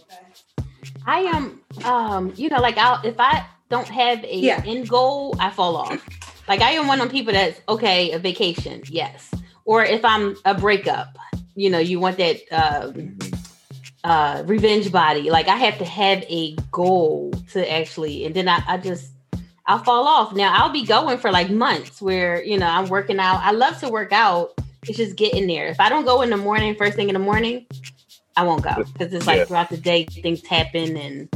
I 1.06 1.18
am, 1.20 1.60
um, 1.84 2.32
you 2.36 2.48
know, 2.48 2.60
like 2.60 2.78
I'll 2.78 3.00
if 3.04 3.16
I 3.20 3.44
don't 3.70 3.88
have 3.88 4.22
a 4.24 4.36
Yeah. 4.36 4.62
end 4.66 4.88
goal, 4.88 5.34
I 5.38 5.50
fall 5.50 5.76
off. 5.76 6.06
Like 6.48 6.60
I 6.60 6.72
am 6.72 6.86
one 6.86 7.00
of 7.00 7.10
people 7.10 7.32
that's 7.32 7.60
okay, 7.68 8.12
a 8.12 8.18
vacation, 8.18 8.82
yes. 8.88 9.30
Or 9.64 9.84
if 9.84 10.04
I'm 10.04 10.36
a 10.44 10.54
breakup, 10.54 11.16
you 11.54 11.70
know, 11.70 11.78
you 11.78 11.98
want 11.98 12.18
that 12.18 12.36
um, 12.52 13.16
uh, 14.04 14.42
revenge 14.46 14.92
body. 14.92 15.30
Like 15.30 15.48
I 15.48 15.56
have 15.56 15.78
to 15.78 15.84
have 15.84 16.22
a 16.24 16.54
goal 16.70 17.32
to 17.52 17.72
actually, 17.72 18.26
and 18.26 18.34
then 18.34 18.48
I, 18.48 18.62
I 18.66 18.76
just 18.76 19.10
I'll 19.66 19.78
fall 19.78 20.06
off. 20.06 20.34
Now 20.34 20.52
I'll 20.54 20.72
be 20.72 20.84
going 20.84 21.16
for 21.18 21.30
like 21.32 21.48
months 21.50 22.02
where 22.02 22.42
you 22.44 22.58
know 22.58 22.66
I'm 22.66 22.88
working 22.88 23.18
out. 23.18 23.40
I 23.42 23.52
love 23.52 23.78
to 23.80 23.88
work 23.88 24.12
out. 24.12 24.52
It's 24.86 24.98
just 24.98 25.16
getting 25.16 25.46
there. 25.46 25.68
If 25.68 25.80
I 25.80 25.88
don't 25.88 26.04
go 26.04 26.20
in 26.20 26.28
the 26.28 26.36
morning, 26.36 26.74
first 26.74 26.94
thing 26.94 27.08
in 27.08 27.14
the 27.14 27.18
morning, 27.18 27.64
I 28.36 28.42
won't 28.42 28.62
go 28.62 28.84
because 28.92 29.14
it's 29.14 29.26
like 29.26 29.38
Yeah. 29.38 29.44
throughout 29.46 29.70
the 29.70 29.78
day 29.78 30.04
things 30.04 30.44
happen 30.44 30.98
and 30.98 31.28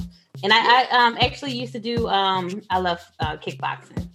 and 0.42 0.52
I, 0.52 0.58
I 0.82 1.06
um 1.06 1.18
actually 1.20 1.52
used 1.52 1.72
to 1.72 1.80
do 1.80 2.08
um 2.08 2.62
I 2.70 2.78
love 2.78 3.00
uh, 3.20 3.36
kickboxing. 3.36 4.08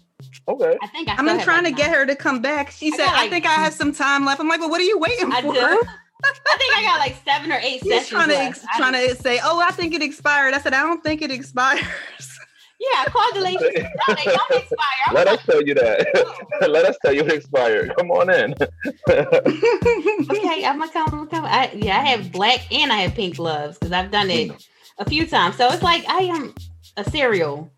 Okay. 0.48 0.78
I 0.82 0.88
think 0.88 1.08
I 1.08 1.14
I've 1.14 1.26
been 1.26 1.40
trying 1.42 1.64
like, 1.64 1.76
to 1.76 1.82
get 1.82 1.94
her 1.96 2.06
to 2.06 2.16
come 2.16 2.42
back. 2.42 2.72
She 2.72 2.88
I 2.94 2.98
said, 2.98 3.06
got, 3.06 3.16
I 3.16 3.30
think 3.30 3.46
I 3.46 3.54
have 3.54 3.74
some 3.74 3.94
time 3.94 4.26
left. 4.26 4.40
I'm 4.42 4.48
like, 4.48 4.60
well, 4.60 4.70
what 4.70 4.82
are 4.82 4.86
you 4.86 4.98
waiting 4.98 5.32
I 5.32 5.42
for? 5.42 5.54
do. 5.54 5.60
I 6.26 6.58
think 6.58 6.78
I 6.78 6.84
got 6.84 7.00
like 7.00 7.16
seven 7.26 7.52
or 7.52 7.60
eight 7.62 7.82
She's 7.82 7.92
sessions. 7.92 8.10
trying 8.10 8.30
to 8.30 8.38
ex- 8.38 8.66
trying 8.78 8.94
to 8.94 9.16
say, 9.16 9.40
oh, 9.44 9.60
I 9.60 9.72
think 9.72 9.94
it 9.94 10.02
expired. 10.02 10.54
I 10.54 10.60
said, 10.60 10.74
I 10.74 10.82
don't 10.82 11.04
think 11.04 11.22
it 11.22 11.32
expires. 11.32 11.80
yeah, 12.80 13.04
I 13.06 13.06
called 13.10 13.36
the 13.36 13.42
lady. 13.42 13.58
No, 13.60 14.16
they 14.16 14.32
don't 14.32 14.52
expire. 14.52 15.04
I 15.08 15.12
was 15.12 15.16
Let 15.16 15.28
like, 15.28 15.40
us 15.40 15.46
tell 15.46 15.62
you 15.62 15.74
that. 15.76 16.48
Let 16.70 16.86
us 16.86 16.98
tell 17.04 17.14
you 17.14 17.22
it 17.24 17.34
expired. 17.34 17.94
Come 17.98 18.12
on 18.12 18.30
in. 18.30 18.54
okay, 19.10 20.66
I'm 20.66 20.80
gonna 20.80 20.92
come. 20.92 21.08
I'm 21.12 21.26
gonna 21.26 21.30
come. 21.30 21.46
I, 21.46 21.72
yeah, 21.74 21.98
I 22.00 22.06
have 22.06 22.32
black 22.32 22.72
and 22.72 22.92
I 22.92 22.98
have 22.98 23.16
pink 23.16 23.36
gloves 23.36 23.78
because 23.78 23.92
I've 23.92 24.12
done 24.12 24.30
it 24.30 24.66
a 24.98 25.06
few 25.10 25.26
times. 25.26 25.56
So 25.58 25.68
it's 25.70 25.84
like 25.84 26.04
I 26.10 26.20
am 26.24 26.54
a 26.98 27.10
serial 27.10 27.72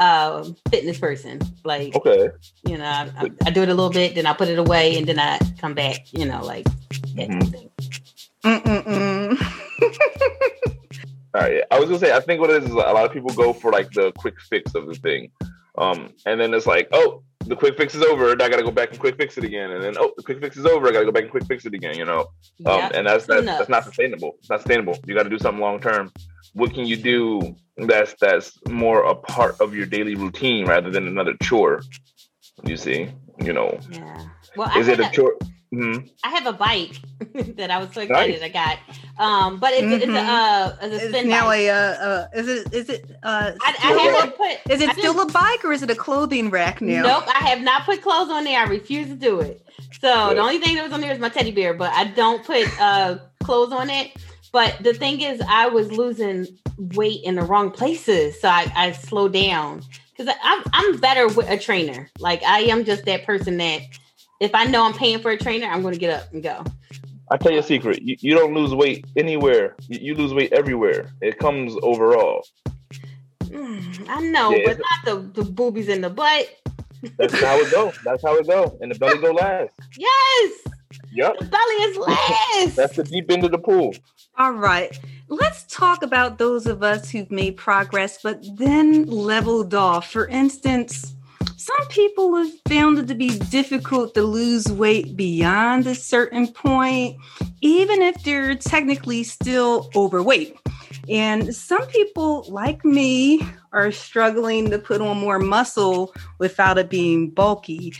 uh, 0.00 0.44
fitness 0.70 0.98
person. 0.98 1.40
Like 1.64 1.94
okay. 1.96 2.28
you 2.66 2.78
know, 2.78 2.84
I, 2.84 3.10
I, 3.18 3.30
I 3.46 3.50
do 3.50 3.62
it 3.62 3.68
a 3.68 3.74
little 3.74 3.90
bit, 3.90 4.14
then 4.14 4.26
I 4.26 4.32
put 4.32 4.48
it 4.48 4.58
away, 4.58 4.96
and 4.98 5.06
then 5.06 5.18
I 5.18 5.38
come 5.60 5.74
back. 5.74 6.12
You 6.12 6.26
know, 6.26 6.42
like 6.44 6.64
that 7.16 7.28
Mhm. 7.28 7.50
thing. 7.50 7.68
Mm-mm-mm. 8.44 9.38
All 11.34 11.40
right. 11.40 11.62
I 11.70 11.78
was 11.78 11.88
gonna 11.88 11.98
say, 11.98 12.12
I 12.12 12.20
think 12.20 12.40
what 12.40 12.50
it 12.50 12.62
is 12.62 12.68
is 12.68 12.72
a 12.72 12.76
lot 12.76 13.04
of 13.04 13.12
people 13.12 13.30
go 13.30 13.52
for 13.52 13.72
like 13.72 13.90
the 13.92 14.12
quick 14.12 14.38
fix 14.40 14.74
of 14.74 14.86
the 14.86 14.94
thing, 14.94 15.30
um, 15.78 16.10
and 16.26 16.38
then 16.40 16.52
it's 16.52 16.66
like, 16.66 16.88
oh, 16.92 17.22
the 17.46 17.56
quick 17.56 17.76
fix 17.76 17.94
is 17.94 18.02
over, 18.02 18.32
and 18.32 18.42
I 18.42 18.48
gotta 18.48 18.62
go 18.62 18.70
back 18.70 18.90
and 18.90 18.98
quick 18.98 19.16
fix 19.16 19.38
it 19.38 19.44
again, 19.44 19.70
and 19.70 19.82
then 19.82 19.94
oh, 19.98 20.12
the 20.16 20.22
quick 20.22 20.40
fix 20.40 20.56
is 20.56 20.66
over, 20.66 20.88
I 20.88 20.92
gotta 20.92 21.06
go 21.06 21.12
back 21.12 21.22
and 21.22 21.30
quick 21.30 21.46
fix 21.46 21.64
it 21.64 21.72
again. 21.74 21.96
You 21.96 22.04
know, 22.04 22.20
um, 22.66 22.78
Yeah. 22.80 22.90
and 22.94 23.06
that's 23.06 23.26
that's, 23.26 23.46
that's 23.46 23.68
not 23.70 23.84
sustainable. 23.84 24.36
It's 24.40 24.50
not 24.50 24.60
sustainable. 24.60 24.98
You 25.06 25.14
got 25.14 25.22
to 25.24 25.30
do 25.30 25.38
something 25.38 25.60
long 25.60 25.80
term. 25.80 26.12
What 26.54 26.74
can 26.74 26.86
you 26.86 26.96
do 26.96 27.56
that's 27.76 28.14
that's 28.20 28.58
more 28.68 29.04
a 29.04 29.14
part 29.14 29.60
of 29.60 29.74
your 29.74 29.86
daily 29.86 30.14
routine 30.14 30.66
rather 30.66 30.90
than 30.90 31.06
another 31.08 31.34
chore? 31.42 31.82
You 32.64 32.76
see, 32.76 33.08
you 33.42 33.52
know, 33.52 33.78
Yeah. 33.90 34.24
Well, 34.56 34.68
is 34.78 34.88
I 34.88 34.92
it 34.92 35.00
a 35.00 35.02
think 35.04 35.14
chore? 35.14 35.34
Mhm. 35.74 36.10
I 36.22 36.28
have 36.28 36.46
a 36.46 36.52
bike 36.52 37.00
that 37.56 37.70
I 37.70 37.78
was 37.78 37.88
so 37.94 38.02
excited 38.02 38.42
Nice. 38.42 38.42
I 38.42 38.48
got. 38.50 38.78
Um, 39.18 39.58
but 39.58 39.72
it's, 39.72 39.90
it's 39.90 40.04
a 40.04 40.08
Mhm. 40.08 40.28
uh, 40.28 40.72
it's 40.82 40.92
a 41.02 41.06
It's 41.06 41.16
spin 41.16 41.28
now 41.30 41.46
bike. 41.46 41.60
a 41.60 41.70
uh, 41.70 41.74
uh 41.74 42.26
is 42.34 42.48
it 42.48 42.74
is 42.74 42.88
it 42.90 43.10
uh 43.22 43.52
I, 43.62 43.72
still 43.72 43.90
I 43.90 43.94
a- 44.06 44.12
haven't 44.12 44.36
put. 44.36 44.50
is 44.70 44.82
it 44.82 44.90
I 44.90 44.92
still 44.92 45.14
just- 45.14 45.30
a 45.30 45.32
bike 45.32 45.64
or 45.64 45.72
is 45.72 45.82
it 45.82 45.90
a 45.90 45.94
clothing 45.94 46.50
rack 46.50 46.82
now? 46.82 47.02
Nope, 47.02 47.24
I 47.28 47.48
have 47.48 47.62
not 47.62 47.86
put 47.86 48.02
clothes 48.02 48.28
on 48.30 48.44
there. 48.44 48.60
I 48.60 48.64
refuse 48.64 49.08
to 49.08 49.14
do 49.14 49.40
it. 49.40 49.66
So 50.02 50.34
the 50.34 50.40
only 50.40 50.58
thing 50.58 50.74
that 50.74 50.84
was 50.84 50.92
on 50.92 51.00
there 51.00 51.12
is 51.12 51.18
my 51.18 51.30
teddy 51.30 51.52
bear, 51.52 51.72
but 51.72 51.90
I 51.94 52.04
don't 52.04 52.44
put 52.44 52.68
uh 52.78 53.16
clothes 53.42 53.72
on 53.72 53.88
it. 53.88 54.10
But 54.52 54.76
the 54.82 54.92
thing 54.94 55.20
is, 55.22 55.40
I 55.48 55.68
was 55.68 55.90
losing 55.90 56.46
weight 56.78 57.22
in 57.24 57.36
the 57.36 57.42
wrong 57.42 57.70
places, 57.70 58.40
so 58.40 58.48
I, 58.48 58.70
I 58.76 58.92
slowed 58.92 59.32
down 59.32 59.82
because 60.16 60.34
I'm 60.42 60.62
I'm 60.72 60.98
better 60.98 61.26
with 61.28 61.48
a 61.50 61.58
trainer. 61.58 62.10
Like 62.18 62.42
I 62.44 62.60
am 62.60 62.84
just 62.84 63.04
that 63.06 63.24
person 63.24 63.56
that 63.58 63.80
if 64.40 64.54
I 64.54 64.64
know 64.64 64.84
I'm 64.84 64.92
paying 64.92 65.20
for 65.20 65.30
a 65.30 65.38
trainer, 65.38 65.66
I'm 65.66 65.82
going 65.82 65.94
to 65.94 66.00
get 66.00 66.10
up 66.22 66.32
and 66.32 66.42
go. 66.42 66.64
I 67.30 67.38
tell 67.38 67.52
you 67.52 67.60
a 67.60 67.62
secret. 67.62 68.02
You, 68.02 68.16
you 68.20 68.34
don't 68.34 68.52
lose 68.52 68.74
weight 68.74 69.06
anywhere. 69.16 69.74
You, 69.88 69.98
you 70.02 70.14
lose 70.14 70.34
weight 70.34 70.52
everywhere. 70.52 71.10
It 71.22 71.38
comes 71.38 71.74
overall. 71.82 72.44
Mm, 73.44 74.06
I 74.08 74.20
know, 74.20 74.54
Yeah, 74.54 74.66
but 74.66 74.78
not 74.78 75.32
the, 75.34 75.42
the 75.42 75.50
boobies 75.50 75.88
in 75.88 76.02
the 76.02 76.10
butt. 76.10 76.58
That's 77.16 77.40
how 77.40 77.58
it 77.58 77.70
go. 77.70 77.92
That's 78.04 78.22
how 78.22 78.36
it 78.36 78.46
go. 78.46 78.76
And 78.82 78.90
the 78.92 78.98
belly 78.98 79.18
go 79.18 79.32
last. 79.32 79.72
Yes, 79.96 80.52
Yep. 81.14 81.38
the 81.38 81.44
belly 81.46 81.74
is 81.74 81.96
last. 81.96 82.76
That's 82.76 82.96
the 82.96 83.04
deep 83.04 83.30
end 83.30 83.44
of 83.44 83.50
the 83.50 83.58
pool. 83.58 83.94
All 84.42 84.50
right. 84.50 84.98
Let's 85.28 85.62
talk 85.68 86.02
about 86.02 86.38
those 86.38 86.66
of 86.66 86.82
us 86.82 87.08
who've 87.08 87.30
made 87.30 87.56
progress 87.56 88.18
but 88.20 88.44
then 88.56 89.06
leveled 89.06 89.72
off. 89.72 90.10
For 90.10 90.26
instance, 90.26 91.14
some 91.56 91.86
people 91.90 92.34
have 92.34 92.50
found 92.68 92.98
it 92.98 93.06
to 93.06 93.14
be 93.14 93.38
difficult 93.38 94.14
to 94.14 94.24
lose 94.24 94.66
weight 94.66 95.14
beyond 95.14 95.86
a 95.86 95.94
certain 95.94 96.48
point, 96.48 97.18
even 97.60 98.02
if 98.02 98.20
they're 98.24 98.56
technically 98.56 99.22
still 99.22 99.88
overweight. 99.94 100.56
And 101.08 101.54
some 101.54 101.86
people, 101.86 102.44
like 102.48 102.84
me, 102.84 103.46
are 103.72 103.92
struggling 103.92 104.70
to 104.70 104.78
put 104.80 105.00
on 105.00 105.18
more 105.18 105.38
muscle 105.38 106.12
without 106.40 106.78
it 106.78 106.90
being 106.90 107.30
bulky. 107.30 107.94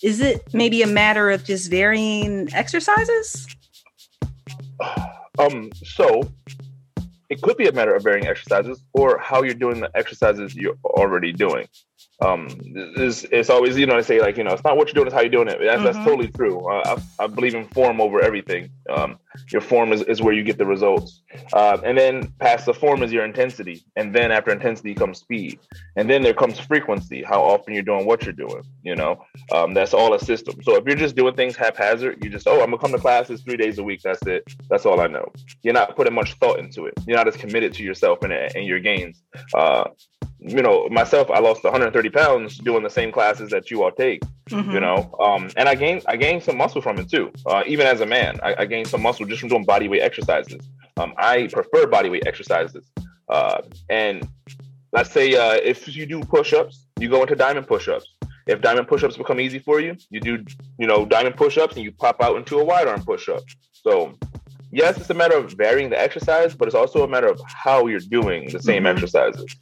Is 0.00 0.20
it 0.20 0.54
maybe 0.54 0.80
a 0.82 0.86
matter 0.86 1.28
of 1.28 1.42
just 1.42 1.68
varying 1.68 2.48
exercises? 2.54 3.48
Um, 5.38 5.70
so 5.72 6.22
it 7.28 7.42
could 7.42 7.56
be 7.56 7.68
a 7.68 7.72
matter 7.72 7.94
of 7.94 8.02
varying 8.02 8.26
exercises 8.26 8.82
or 8.92 9.18
how 9.18 9.42
you're 9.42 9.54
doing 9.54 9.80
the 9.80 9.90
exercises 9.94 10.54
you're 10.54 10.78
already 10.84 11.32
doing. 11.32 11.66
Um, 12.24 12.48
it's, 12.96 13.24
it's 13.30 13.48
always, 13.48 13.78
you 13.78 13.86
know, 13.86 13.96
I 13.96 14.00
say 14.00 14.20
like, 14.20 14.36
you 14.36 14.44
know, 14.44 14.52
it's 14.52 14.64
not 14.64 14.76
what 14.76 14.88
you're 14.88 14.94
doing, 14.94 15.06
it's 15.06 15.14
how 15.14 15.20
you're 15.20 15.30
doing 15.30 15.48
it. 15.48 15.58
That's, 15.62 15.82
that's 15.82 15.98
Mhm. 15.98 16.04
totally 16.04 16.28
true. 16.28 16.58
Uh, 16.68 16.96
I, 17.20 17.24
I 17.24 17.26
believe 17.28 17.54
in 17.54 17.68
form 17.68 18.00
over 18.00 18.20
everything. 18.20 18.70
Um, 18.90 19.18
your 19.52 19.60
form 19.60 19.92
is, 19.92 20.02
is 20.02 20.20
where 20.20 20.34
you 20.34 20.42
get 20.42 20.58
the 20.58 20.66
results. 20.66 21.22
Uh, 21.52 21.78
and 21.84 21.96
then 21.96 22.32
past 22.40 22.66
the 22.66 22.74
form 22.74 23.02
is 23.04 23.12
your 23.12 23.24
intensity. 23.24 23.84
And 23.96 24.12
then 24.14 24.32
after 24.32 24.50
intensity 24.50 24.94
comes 24.94 25.18
speed. 25.20 25.60
And 25.96 26.10
then 26.10 26.22
there 26.22 26.34
comes 26.34 26.58
frequency, 26.58 27.22
how 27.22 27.40
often 27.40 27.72
you're 27.74 27.84
doing 27.84 28.04
what 28.04 28.24
you're 28.24 28.32
doing, 28.32 28.62
you 28.82 28.96
know, 28.96 29.24
um, 29.52 29.72
that's 29.74 29.94
all 29.94 30.12
a 30.14 30.18
system. 30.18 30.60
So 30.62 30.74
if 30.74 30.84
you're 30.86 30.96
just 30.96 31.14
doing 31.14 31.34
things 31.34 31.54
haphazard, 31.56 32.22
you 32.24 32.30
just, 32.30 32.48
oh, 32.48 32.60
I'm 32.60 32.70
gonna 32.70 32.78
come 32.78 32.92
to 32.92 32.98
classes 32.98 33.42
three 33.42 33.56
days 33.56 33.78
a 33.78 33.84
week. 33.84 34.00
That's 34.02 34.26
it. 34.26 34.42
That's 34.68 34.86
all 34.86 35.00
I 35.00 35.06
know. 35.06 35.30
You're 35.62 35.74
not 35.74 35.94
putting 35.94 36.14
much 36.14 36.34
thought 36.34 36.58
into 36.58 36.86
it. 36.86 36.94
You're 37.06 37.16
not 37.16 37.28
as 37.28 37.36
committed 37.36 37.72
to 37.74 37.84
yourself 37.84 38.22
and, 38.22 38.32
and 38.32 38.66
your 38.66 38.80
gains. 38.80 39.22
Uh, 39.54 39.84
you 40.40 40.62
know, 40.62 40.88
myself, 40.90 41.30
I 41.30 41.40
lost 41.40 41.64
130 41.64 42.10
pounds 42.10 42.58
doing 42.58 42.82
the 42.82 42.90
same 42.90 43.10
classes 43.10 43.50
that 43.50 43.70
you 43.70 43.82
all 43.82 43.90
take. 43.90 44.22
Mm-hmm. 44.50 44.70
You 44.70 44.80
know, 44.80 45.14
um, 45.20 45.50
and 45.56 45.68
I 45.68 45.74
gained 45.74 46.02
I 46.06 46.16
gained 46.16 46.42
some 46.42 46.56
muscle 46.56 46.80
from 46.80 46.98
it 46.98 47.10
too. 47.10 47.30
Uh, 47.46 47.62
even 47.66 47.86
as 47.86 48.00
a 48.00 48.06
man, 48.06 48.38
I, 48.42 48.54
I 48.60 48.64
gained 48.66 48.86
some 48.88 49.02
muscle 49.02 49.26
just 49.26 49.40
from 49.40 49.48
doing 49.50 49.64
body 49.64 49.88
weight 49.88 50.02
exercises. 50.02 50.60
Um, 50.96 51.12
I 51.18 51.48
prefer 51.48 51.86
body 51.86 52.08
weight 52.08 52.26
exercises. 52.26 52.90
Uh, 53.28 53.60
and 53.90 54.26
let's 54.92 55.10
say 55.10 55.34
uh, 55.34 55.54
if 55.62 55.94
you 55.94 56.06
do 56.06 56.20
push-ups, 56.20 56.86
you 56.98 57.08
go 57.10 57.20
into 57.22 57.34
diamond 57.34 57.66
push-ups. 57.66 58.06
If 58.46 58.62
diamond 58.62 58.88
push-ups 58.88 59.18
become 59.18 59.38
easy 59.38 59.58
for 59.58 59.80
you, 59.80 59.96
you 60.10 60.20
do 60.20 60.44
you 60.78 60.86
know 60.86 61.04
diamond 61.04 61.36
push-ups 61.36 61.74
and 61.76 61.84
you 61.84 61.92
pop 61.92 62.22
out 62.22 62.36
into 62.36 62.58
a 62.58 62.64
wide 62.64 62.86
arm 62.88 63.02
push-up. 63.02 63.42
So 63.72 64.14
yes, 64.72 64.96
it's 64.96 65.10
a 65.10 65.14
matter 65.14 65.36
of 65.36 65.52
varying 65.52 65.90
the 65.90 66.00
exercise, 66.00 66.54
but 66.54 66.68
it's 66.68 66.74
also 66.74 67.02
a 67.04 67.08
matter 67.08 67.26
of 67.28 67.40
how 67.46 67.86
you're 67.88 68.00
doing 68.00 68.48
the 68.50 68.62
same 68.62 68.84
Mhm. 68.84 68.92
exercises. 68.94 69.54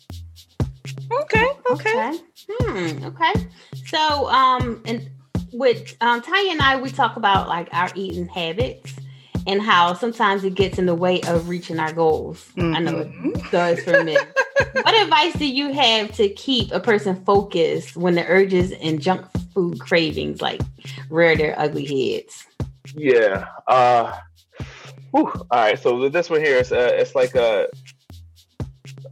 Okay, 1.11 1.47
okay. 1.71 1.91
Okay. 1.91 2.19
Hmm. 2.49 3.05
Okay. 3.05 3.47
So, 3.87 4.29
um, 4.29 4.83
and 4.87 5.09
with 5.53 5.97
um, 6.01 6.23
Tanya 6.23 6.53
and 6.53 6.61
I, 6.61 6.81
we 6.81 6.91
talk 6.91 7.17
about 7.17 7.49
like 7.49 7.69
our 7.73 7.91
eating 7.95 8.27
habits 8.29 8.95
and 9.47 9.63
how 9.63 9.95
sometimes 9.95 10.45
it 10.45 10.55
gets 10.55 10.79
in 10.79 10.87
the 10.87 10.95
way 10.95 11.21
of 11.23 11.49
reaching 11.49 11.79
our 11.79 11.93
goals. 11.93 12.51
I 12.59 12.81
know 12.81 12.99
it 12.99 13.51
does 13.51 13.83
for 13.83 14.03
me. 14.03 14.17
what 14.73 14.95
advice 15.03 15.35
do 15.35 15.47
you 15.47 15.73
have 15.73 16.13
to 16.17 16.29
keep 16.31 16.73
a 16.73 16.81
person 16.81 17.25
focused 17.25 17.97
when 17.97 18.15
the 18.15 18.27
urges 18.27 18.73
and 18.73 19.01
junk 19.01 19.27
food 19.55 19.79
cravings 19.79 20.43
like 20.43 20.61
rear 21.09 21.37
their 21.37 21.59
ugly 21.59 21.87
heads? 21.87 22.47
Yeah. 22.95 23.47
Uh, 23.69 24.19
whew. 25.13 25.33
all 25.33 25.47
right. 25.53 25.79
So 25.79 26.09
this 26.09 26.29
one 26.29 26.41
here 26.41 26.57
is 26.57 26.73
uh, 26.73 26.91
it's 26.95 27.15
like 27.15 27.35
a, 27.35 27.69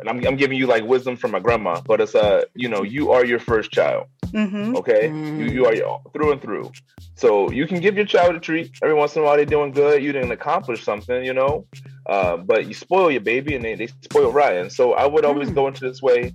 and 0.01 0.09
I'm 0.09 0.25
I'm 0.27 0.37
giving 0.37 0.59
you 0.59 0.67
like 0.67 0.85
wisdom 0.85 1.17
from 1.17 1.31
my 1.33 1.41
grandma, 1.41 1.81
but 1.87 2.01
it's 2.01 2.15
uh 2.15 2.43
you 2.55 2.69
know 2.69 2.83
you 2.83 3.13
are 3.13 3.25
your 3.25 3.39
first 3.39 3.71
child. 3.71 4.07
Mm-hmm. 4.27 4.77
Okay, 4.77 5.09
Mm. 5.09 5.39
you 5.39 5.47
you 5.57 5.67
are 5.67 5.75
your, 5.75 6.01
through 6.13 6.33
and 6.33 6.43
through. 6.43 6.71
So 7.17 7.51
you 7.53 7.67
can 7.67 7.81
give 7.81 7.97
your 7.97 8.07
child 8.07 8.35
a 8.35 8.41
treat 8.41 8.73
every 8.83 8.95
once 8.95 9.15
in 9.15 9.23
a 9.23 9.25
while. 9.25 9.37
They're 9.37 9.45
doing 9.45 9.71
good. 9.71 10.03
You 10.03 10.13
didn't 10.13 10.33
accomplish 10.33 10.83
something, 10.83 11.25
you 11.25 11.33
know. 11.33 11.67
Uh, 12.07 12.37
but 12.37 12.67
you 12.67 12.75
spoil 12.75 13.11
your 13.11 13.21
baby, 13.21 13.55
and 13.55 13.65
they, 13.65 13.75
they 13.77 13.87
spoil 14.03 14.33
Ryan. 14.33 14.69
So 14.71 14.95
I 14.95 15.07
would 15.07 15.25
always 15.25 15.49
Mm. 15.51 15.55
go 15.55 15.69
into 15.69 15.85
this 15.89 16.03
way. 16.03 16.35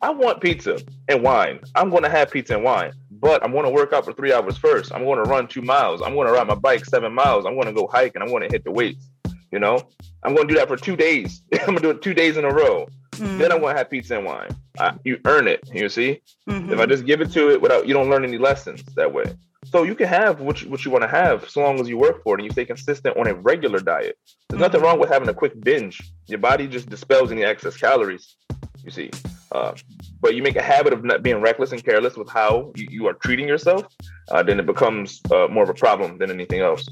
I 0.00 0.10
want 0.10 0.40
pizza 0.40 0.78
and 1.08 1.22
wine. 1.22 1.58
I'm 1.74 1.90
going 1.90 2.02
to 2.04 2.08
have 2.08 2.30
pizza 2.30 2.54
and 2.54 2.62
wine, 2.64 2.92
but 3.10 3.42
I'm 3.44 3.50
going 3.52 3.64
to 3.64 3.70
work 3.70 3.92
out 3.92 4.04
for 4.04 4.12
three 4.12 4.32
hours 4.32 4.56
first. 4.56 4.92
I'm 4.94 5.04
going 5.04 5.22
to 5.22 5.28
run 5.28 5.48
two 5.48 5.62
miles. 5.62 6.02
I'm 6.02 6.14
going 6.14 6.26
to 6.28 6.32
ride 6.32 6.46
my 6.46 6.54
bike 6.54 6.84
seven 6.84 7.12
miles. 7.14 7.44
I'm 7.46 7.54
going 7.54 7.66
to 7.66 7.72
go 7.72 7.86
hike 7.86 8.12
and 8.14 8.22
I'm 8.22 8.28
going 8.30 8.42
to 8.42 8.48
hit 8.48 8.64
the 8.64 8.70
weights. 8.70 9.08
You 9.56 9.60
know, 9.60 9.80
I'm 10.22 10.34
going 10.34 10.46
to 10.46 10.52
do 10.52 10.60
that 10.60 10.68
for 10.68 10.76
two 10.76 10.96
days. 10.96 11.40
I'm 11.60 11.64
going 11.68 11.76
to 11.78 11.82
do 11.82 11.90
it 11.92 12.02
two 12.02 12.12
days 12.12 12.36
in 12.36 12.44
a 12.44 12.52
row. 12.52 12.86
Mm-hmm. 13.12 13.38
Then 13.38 13.50
I'm 13.52 13.60
going 13.60 13.72
to 13.74 13.78
have 13.78 13.88
pizza 13.88 14.14
and 14.18 14.26
wine. 14.26 14.50
I, 14.78 14.92
you 15.02 15.18
earn 15.24 15.48
it. 15.48 15.66
You 15.72 15.88
see, 15.88 16.20
Mhm. 16.46 16.72
if 16.72 16.78
I 16.78 16.84
just 16.84 17.06
give 17.06 17.22
it 17.22 17.32
to 17.32 17.50
it 17.52 17.62
without, 17.62 17.86
you 17.88 17.94
don't 17.94 18.10
learn 18.10 18.22
any 18.22 18.36
lessons 18.36 18.82
that 18.96 19.14
way. 19.14 19.24
So 19.64 19.82
you 19.84 19.94
can 19.94 20.08
have 20.08 20.40
what 20.40 20.60
you, 20.60 20.68
what 20.68 20.84
you 20.84 20.90
want 20.90 21.04
to 21.04 21.08
have 21.08 21.48
so 21.48 21.62
long 21.62 21.80
as 21.80 21.88
you 21.88 21.96
work 21.96 22.22
for 22.22 22.34
it 22.34 22.40
and 22.40 22.44
you 22.44 22.50
stay 22.52 22.66
consistent 22.66 23.16
on 23.16 23.26
a 23.28 23.32
regular 23.32 23.78
diet. 23.78 24.18
There's 24.50 24.60
nothing 24.60 24.82
wrong 24.82 25.00
with 25.00 25.08
having 25.08 25.30
a 25.30 25.34
quick 25.34 25.58
binge. 25.58 26.02
Your 26.26 26.38
body 26.38 26.66
just 26.66 26.90
dispels 26.90 27.32
any 27.32 27.42
excess 27.42 27.78
calories. 27.78 28.36
You 28.84 28.90
see, 28.90 29.08
uh, 29.52 29.72
but 30.20 30.34
you 30.34 30.42
make 30.42 30.56
a 30.56 30.62
habit 30.62 30.92
of 30.92 31.02
not 31.02 31.22
being 31.22 31.40
reckless 31.40 31.72
and 31.72 31.82
careless 31.82 32.14
with 32.18 32.28
how 32.28 32.72
you, 32.76 32.88
you 32.90 33.06
are 33.06 33.14
treating 33.14 33.48
yourself, 33.48 33.86
uh, 34.30 34.42
then 34.42 34.60
it 34.60 34.66
becomes 34.66 35.22
uh, 35.32 35.48
more 35.50 35.62
of 35.62 35.70
a 35.70 35.74
problem 35.74 36.18
than 36.18 36.30
anything 36.30 36.60
else. 36.60 36.86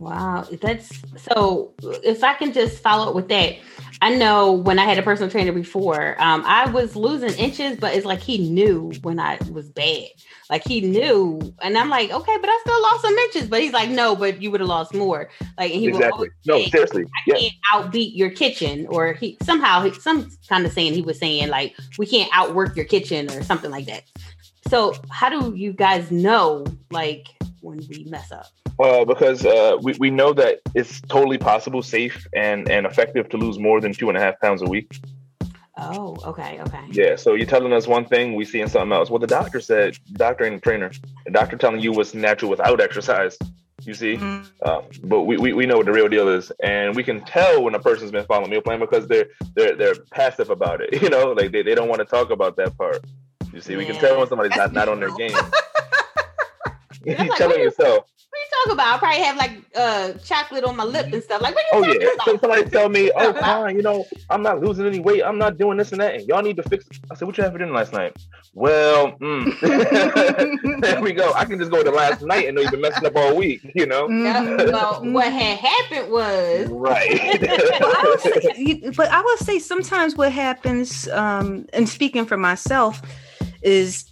Wow, 0.00 0.46
that's 0.60 0.90
so. 1.16 1.72
If 2.02 2.24
I 2.24 2.34
can 2.34 2.52
just 2.52 2.82
follow 2.82 3.08
up 3.08 3.14
with 3.14 3.28
that, 3.28 3.56
I 4.00 4.14
know 4.14 4.52
when 4.52 4.78
I 4.78 4.84
had 4.84 4.98
a 4.98 5.02
personal 5.02 5.30
trainer 5.30 5.52
before, 5.52 6.20
um, 6.20 6.42
I 6.44 6.68
was 6.70 6.96
losing 6.96 7.32
inches, 7.34 7.76
but 7.78 7.94
it's 7.94 8.04
like 8.04 8.20
he 8.20 8.50
knew 8.50 8.92
when 9.02 9.20
I 9.20 9.38
was 9.50 9.68
bad. 9.68 10.08
Like 10.50 10.66
he 10.66 10.80
knew, 10.80 11.40
and 11.62 11.78
I'm 11.78 11.88
like, 11.88 12.10
okay, 12.10 12.36
but 12.40 12.50
I 12.50 12.58
still 12.62 12.82
lost 12.82 13.02
some 13.02 13.14
inches. 13.16 13.48
But 13.48 13.62
he's 13.62 13.72
like, 13.72 13.90
no, 13.90 14.16
but 14.16 14.42
you 14.42 14.50
would 14.50 14.60
have 14.60 14.68
lost 14.68 14.92
more. 14.92 15.30
Like, 15.56 15.72
and 15.72 15.80
he 15.80 15.88
exactly. 15.88 16.28
No, 16.46 16.56
say, 16.56 16.70
seriously. 16.70 17.04
I 17.04 17.30
Yeah. 17.30 17.36
can't 17.36 17.54
outbeat 17.72 18.16
your 18.16 18.30
kitchen, 18.30 18.86
or 18.88 19.12
he 19.12 19.38
somehow 19.42 19.82
he, 19.82 19.92
some 20.00 20.30
kind 20.48 20.66
of 20.66 20.72
saying 20.72 20.94
he 20.94 21.02
was 21.02 21.18
saying 21.18 21.48
like 21.48 21.76
we 21.98 22.06
can't 22.06 22.30
outwork 22.32 22.76
your 22.76 22.86
kitchen 22.86 23.30
or 23.30 23.42
something 23.42 23.70
like 23.70 23.86
that. 23.86 24.02
So 24.68 24.94
how 25.10 25.28
do 25.28 25.54
you 25.54 25.72
guys 25.72 26.10
know 26.10 26.64
like 26.90 27.28
when 27.62 27.78
we 27.88 28.04
mess 28.04 28.30
up? 28.32 28.46
Uh, 28.78 29.04
because 29.04 29.44
uh, 29.46 29.76
we, 29.80 29.94
we 29.98 30.10
know 30.10 30.32
that 30.32 30.60
it's 30.74 31.00
totally 31.02 31.38
possible, 31.38 31.82
safe, 31.82 32.26
and, 32.34 32.68
and 32.70 32.86
effective 32.86 33.28
to 33.30 33.36
lose 33.36 33.58
more 33.58 33.80
than 33.80 33.92
two 33.92 34.08
and 34.08 34.18
a 34.18 34.20
half 34.20 34.38
pounds 34.40 34.62
a 34.62 34.66
week. 34.66 34.98
Oh, 35.78 36.16
okay, 36.26 36.60
okay. 36.60 36.80
Yeah, 36.90 37.16
so 37.16 37.34
you're 37.34 37.46
telling 37.46 37.72
us 37.72 37.86
one 37.86 38.04
thing, 38.04 38.34
we 38.34 38.44
seeing 38.44 38.68
something 38.68 38.92
else. 38.92 39.08
Well, 39.08 39.18
the 39.20 39.26
doctor 39.26 39.60
said, 39.60 39.96
doctor 40.12 40.44
and 40.44 40.62
trainer, 40.62 40.90
the 41.24 41.30
doctor 41.32 41.56
telling 41.56 41.80
you 41.80 41.92
what's 41.92 42.12
natural 42.14 42.50
without 42.50 42.80
exercise. 42.80 43.38
You 43.84 43.94
see, 43.94 44.16
Mhm. 44.16 44.46
um, 44.64 44.82
but 45.02 45.22
we, 45.22 45.38
we, 45.38 45.52
we 45.54 45.66
know 45.66 45.78
what 45.78 45.86
the 45.86 45.92
real 45.92 46.08
deal 46.08 46.28
is, 46.28 46.52
and 46.62 46.94
we 46.94 47.02
can 47.02 47.20
tell 47.24 47.64
when 47.64 47.74
a 47.74 47.80
person's 47.80 48.12
been 48.12 48.24
following 48.26 48.50
meal 48.50 48.60
plan 48.60 48.78
because 48.78 49.08
they're 49.08 49.26
they're 49.56 49.74
they're 49.74 49.94
passive 50.12 50.50
about 50.50 50.80
it. 50.82 50.90
You 51.02 51.08
know, 51.10 51.32
like 51.32 51.50
they, 51.50 51.62
they 51.62 51.74
don't 51.74 51.88
want 51.88 51.98
to 51.98 52.04
talk 52.04 52.30
about 52.30 52.56
that 52.58 52.76
part. 52.78 53.04
You 53.52 53.60
see, 53.60 53.74
we 53.76 53.84
can 53.84 53.96
tell 53.96 54.18
when 54.18 54.28
somebody's 54.28 54.56
not, 54.56 54.72
not 54.72 54.88
on 54.88 55.00
their 55.00 55.10
game. 55.16 55.36
I'm 57.18 57.18
You're 57.18 57.28
like, 57.28 57.38
telling 57.38 57.58
what 57.58 57.60
is- 57.60 57.78
yourself, 57.78 58.04
What 58.30 58.38
are 58.38 58.44
you 58.44 58.48
talking 58.62 58.72
about? 58.72 58.94
I 58.94 58.98
probably 58.98 59.22
have 59.22 59.36
like 59.36 59.52
uh 59.76 60.12
chocolate 60.24 60.64
on 60.64 60.76
my 60.76 60.84
lip 60.84 61.08
and 61.12 61.22
stuff. 61.22 61.42
Like, 61.42 61.54
what 61.54 61.64
Oh 61.72 61.82
you 61.82 61.98
yeah. 62.00 62.06
talking 62.06 62.18
So 62.26 62.30
about? 62.34 62.40
somebody 62.40 62.70
tell 62.70 62.88
me, 62.88 63.10
oh 63.14 63.32
fine, 63.34 63.76
you 63.76 63.82
know, 63.82 64.06
I'm 64.30 64.42
not 64.42 64.60
losing 64.60 64.86
any 64.86 65.00
weight. 65.00 65.22
I'm 65.22 65.38
not 65.38 65.58
doing 65.58 65.76
this 65.78 65.92
and 65.92 66.00
that, 66.00 66.14
and 66.14 66.28
y'all 66.28 66.42
need 66.42 66.56
to 66.56 66.62
fix. 66.62 66.84
It. 66.86 66.98
I 67.10 67.14
said, 67.14 67.26
what 67.26 67.36
you 67.36 67.44
have 67.44 67.52
for 67.52 67.58
dinner 67.58 67.72
last 67.72 67.92
night? 67.92 68.16
Well, 68.54 69.12
mm. 69.18 69.58
there 70.82 71.00
we 71.00 71.12
go. 71.12 71.32
I 71.34 71.44
can 71.46 71.58
just 71.58 71.70
go 71.70 71.82
to 71.82 71.90
last 71.90 72.20
night 72.22 72.46
and 72.46 72.54
know 72.54 72.60
you've 72.60 72.70
been 72.70 72.82
messing 72.82 73.06
up 73.06 73.16
all 73.16 73.34
week. 73.34 73.60
You 73.74 73.86
know. 73.86 74.08
Yeah, 74.10 74.42
Mhm. 74.44 74.72
well, 74.72 75.00
what 75.12 75.32
had 75.32 75.58
happened 75.58 76.12
was 76.12 76.68
Right. 76.68 77.18
But 77.40 77.50
I 77.50 78.16
say, 78.20 78.90
but 78.94 79.08
I 79.10 79.20
will 79.22 79.36
say 79.38 79.58
sometimes 79.58 80.16
what 80.16 80.32
happens, 80.32 81.08
um, 81.08 81.66
and 81.72 81.88
speaking 81.88 82.26
for 82.26 82.36
myself, 82.36 83.00
is 83.62 84.04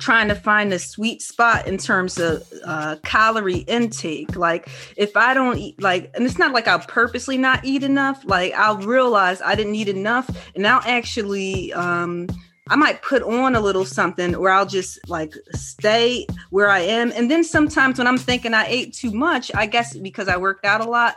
trying 0.00 0.28
to 0.28 0.34
find 0.34 0.72
a 0.72 0.78
sweet 0.78 1.22
spot 1.22 1.68
in 1.68 1.78
terms 1.78 2.18
of 2.18 2.42
uh, 2.64 2.96
calorie 3.04 3.64
intake. 3.68 4.34
Like 4.34 4.68
if 4.96 5.16
I 5.16 5.34
don't 5.34 5.58
eat, 5.58 5.80
like, 5.80 6.10
and 6.14 6.24
it's 6.24 6.38
not 6.38 6.52
like 6.52 6.66
I'll 6.66 6.80
purposely 6.80 7.38
not 7.38 7.64
eat 7.64 7.84
enough. 7.84 8.22
Like 8.24 8.52
I'll 8.54 8.78
realize 8.78 9.40
I 9.42 9.54
didn't 9.54 9.74
eat 9.74 9.88
enough, 9.88 10.28
and 10.54 10.66
I'll 10.66 10.82
actually. 10.84 11.72
Um, 11.72 12.26
I 12.70 12.76
might 12.76 13.02
put 13.02 13.22
on 13.24 13.56
a 13.56 13.60
little 13.60 13.84
something 13.84 14.36
or 14.36 14.48
I'll 14.48 14.64
just 14.64 15.00
like 15.08 15.34
stay 15.54 16.24
where 16.50 16.70
I 16.70 16.78
am. 16.78 17.10
And 17.16 17.28
then 17.28 17.42
sometimes 17.42 17.98
when 17.98 18.06
I'm 18.06 18.16
thinking 18.16 18.54
I 18.54 18.64
ate 18.68 18.94
too 18.94 19.10
much, 19.10 19.50
I 19.56 19.66
guess 19.66 19.96
because 19.96 20.28
I 20.28 20.36
worked 20.36 20.64
out 20.64 20.80
a 20.80 20.88
lot, 20.88 21.16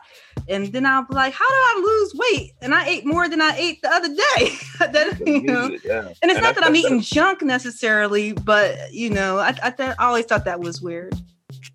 and 0.49 0.73
then 0.73 0.85
I'll 0.87 1.05
be 1.05 1.13
like, 1.13 1.31
how 1.31 1.47
did 1.47 1.55
I 1.55 1.81
lose 1.85 2.13
weight? 2.15 2.51
And 2.63 2.73
I 2.73 2.87
ate 2.87 3.05
more 3.05 3.29
than 3.29 3.39
I 3.39 3.55
ate 3.55 3.81
the 3.83 3.89
other 3.91 4.09
day. 4.09 4.57
That, 4.79 5.19
you 5.25 5.43
know? 5.43 5.77
Yeah. 5.85 6.09
And 6.21 6.29
it's 6.31 6.41
not 6.41 6.55
that 6.55 6.65
I'm 6.65 6.75
eating 6.75 6.99
junk 6.99 7.41
necessarily, 7.41 8.33
but 8.33 8.91
you 8.91 9.09
know, 9.11 9.37
I, 9.37 9.55
I, 9.63 9.69
th- 9.69 9.95
I 9.99 10.05
always 10.07 10.25
thought 10.25 10.43
that 10.45 10.59
was 10.59 10.81
weird. 10.81 11.13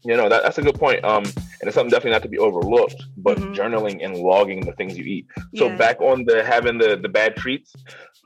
You 0.04 0.16
know, 0.16 0.28
that, 0.28 0.42
that's 0.42 0.58
a 0.58 0.62
good 0.62 0.78
point. 0.78 1.02
Um, 1.04 1.25
and 1.25 1.62
it's 1.62 1.75
something 1.75 1.90
definitely 1.90 2.12
not 2.12 2.23
to 2.23 2.28
be 2.28 2.38
overlooked, 2.38 2.97
but 3.16 3.38
Mhm. 3.38 3.54
journaling 3.54 4.04
and 4.04 4.16
logging 4.16 4.61
the 4.61 4.73
things 4.73 4.99
you 4.99 5.04
eat. 5.04 5.26
So 5.56 5.68
Yeah. 5.68 5.76
back 5.76 6.00
on 6.00 6.25
the 6.25 6.44
having 6.44 6.78
the 6.78 6.97
the 6.97 7.08
bad 7.08 7.37
treats, 7.37 7.75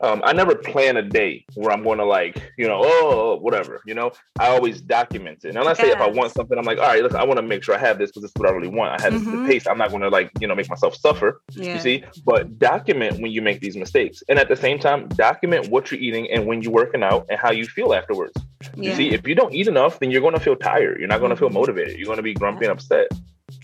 um, 0.02 0.20
I 0.24 0.32
never 0.32 0.54
plan 0.54 0.96
a 0.96 1.02
day 1.02 1.44
where 1.54 1.72
I'm 1.72 1.82
going 1.84 1.98
to 1.98 2.04
like, 2.04 2.52
you 2.58 2.66
know, 2.66 2.80
oh, 2.84 3.38
whatever. 3.40 3.80
You 3.86 3.94
know, 3.94 4.10
I 4.38 4.48
always 4.48 4.80
document 4.80 5.44
it. 5.44 5.54
And 5.54 5.64
let's 5.64 5.80
say 5.80 5.90
if 5.90 6.00
I 6.00 6.08
want 6.08 6.32
something, 6.32 6.58
I'm 6.58 6.64
like, 6.64 6.78
all 6.78 6.84
right, 6.84 7.02
listen, 7.02 7.18
I 7.18 7.24
want 7.24 7.38
to 7.38 7.42
make 7.42 7.62
sure 7.62 7.74
I 7.74 7.78
have 7.78 7.98
this 7.98 8.10
because 8.10 8.22
this 8.22 8.30
is 8.30 8.36
what 8.36 8.48
I 8.48 8.52
really 8.52 8.68
want. 8.68 9.00
I 9.00 9.04
have 9.04 9.12
this 9.12 9.22
Mhm. 9.22 9.44
the 9.46 9.52
taste. 9.52 9.68
I'm 9.68 9.78
not 9.78 9.90
going 9.90 10.02
to 10.02 10.08
like, 10.08 10.30
you 10.40 10.46
know, 10.46 10.54
make 10.54 10.68
myself 10.68 10.96
suffer. 10.96 11.40
Yeah. 11.52 11.74
You 11.74 11.80
see, 11.80 12.04
but 12.26 12.58
document 12.58 13.20
when 13.20 13.30
you 13.30 13.42
make 13.42 13.60
these 13.60 13.76
mistakes, 13.76 14.22
and 14.28 14.38
at 14.38 14.48
the 14.48 14.56
same 14.56 14.78
time, 14.78 15.08
document 15.08 15.68
what 15.68 15.90
you're 15.90 16.00
eating 16.00 16.30
and 16.30 16.46
when 16.46 16.62
you're 16.62 16.72
working 16.72 17.02
out 17.02 17.26
and 17.30 17.38
how 17.38 17.52
you 17.52 17.64
feel 17.64 17.94
afterwards. 17.94 18.32
You 18.76 18.94
see, 18.94 19.10
if 19.10 19.26
you 19.26 19.34
don't 19.34 19.54
eat 19.54 19.68
enough, 19.68 19.98
then 20.00 20.10
you're 20.10 20.20
going 20.20 20.34
to 20.34 20.40
feel 20.40 20.56
tired. 20.56 20.98
You're 20.98 21.08
not 21.08 21.18
going 21.20 21.30
to 21.30 21.36
feel 21.36 21.48
Mhm. 21.50 21.54
motivated. 21.54 21.96
You're 21.96 22.06
going 22.06 22.16
to 22.16 22.22
be 22.22 22.34
grumpy 22.34 22.64
and 22.66 22.72
upset. 22.72 23.08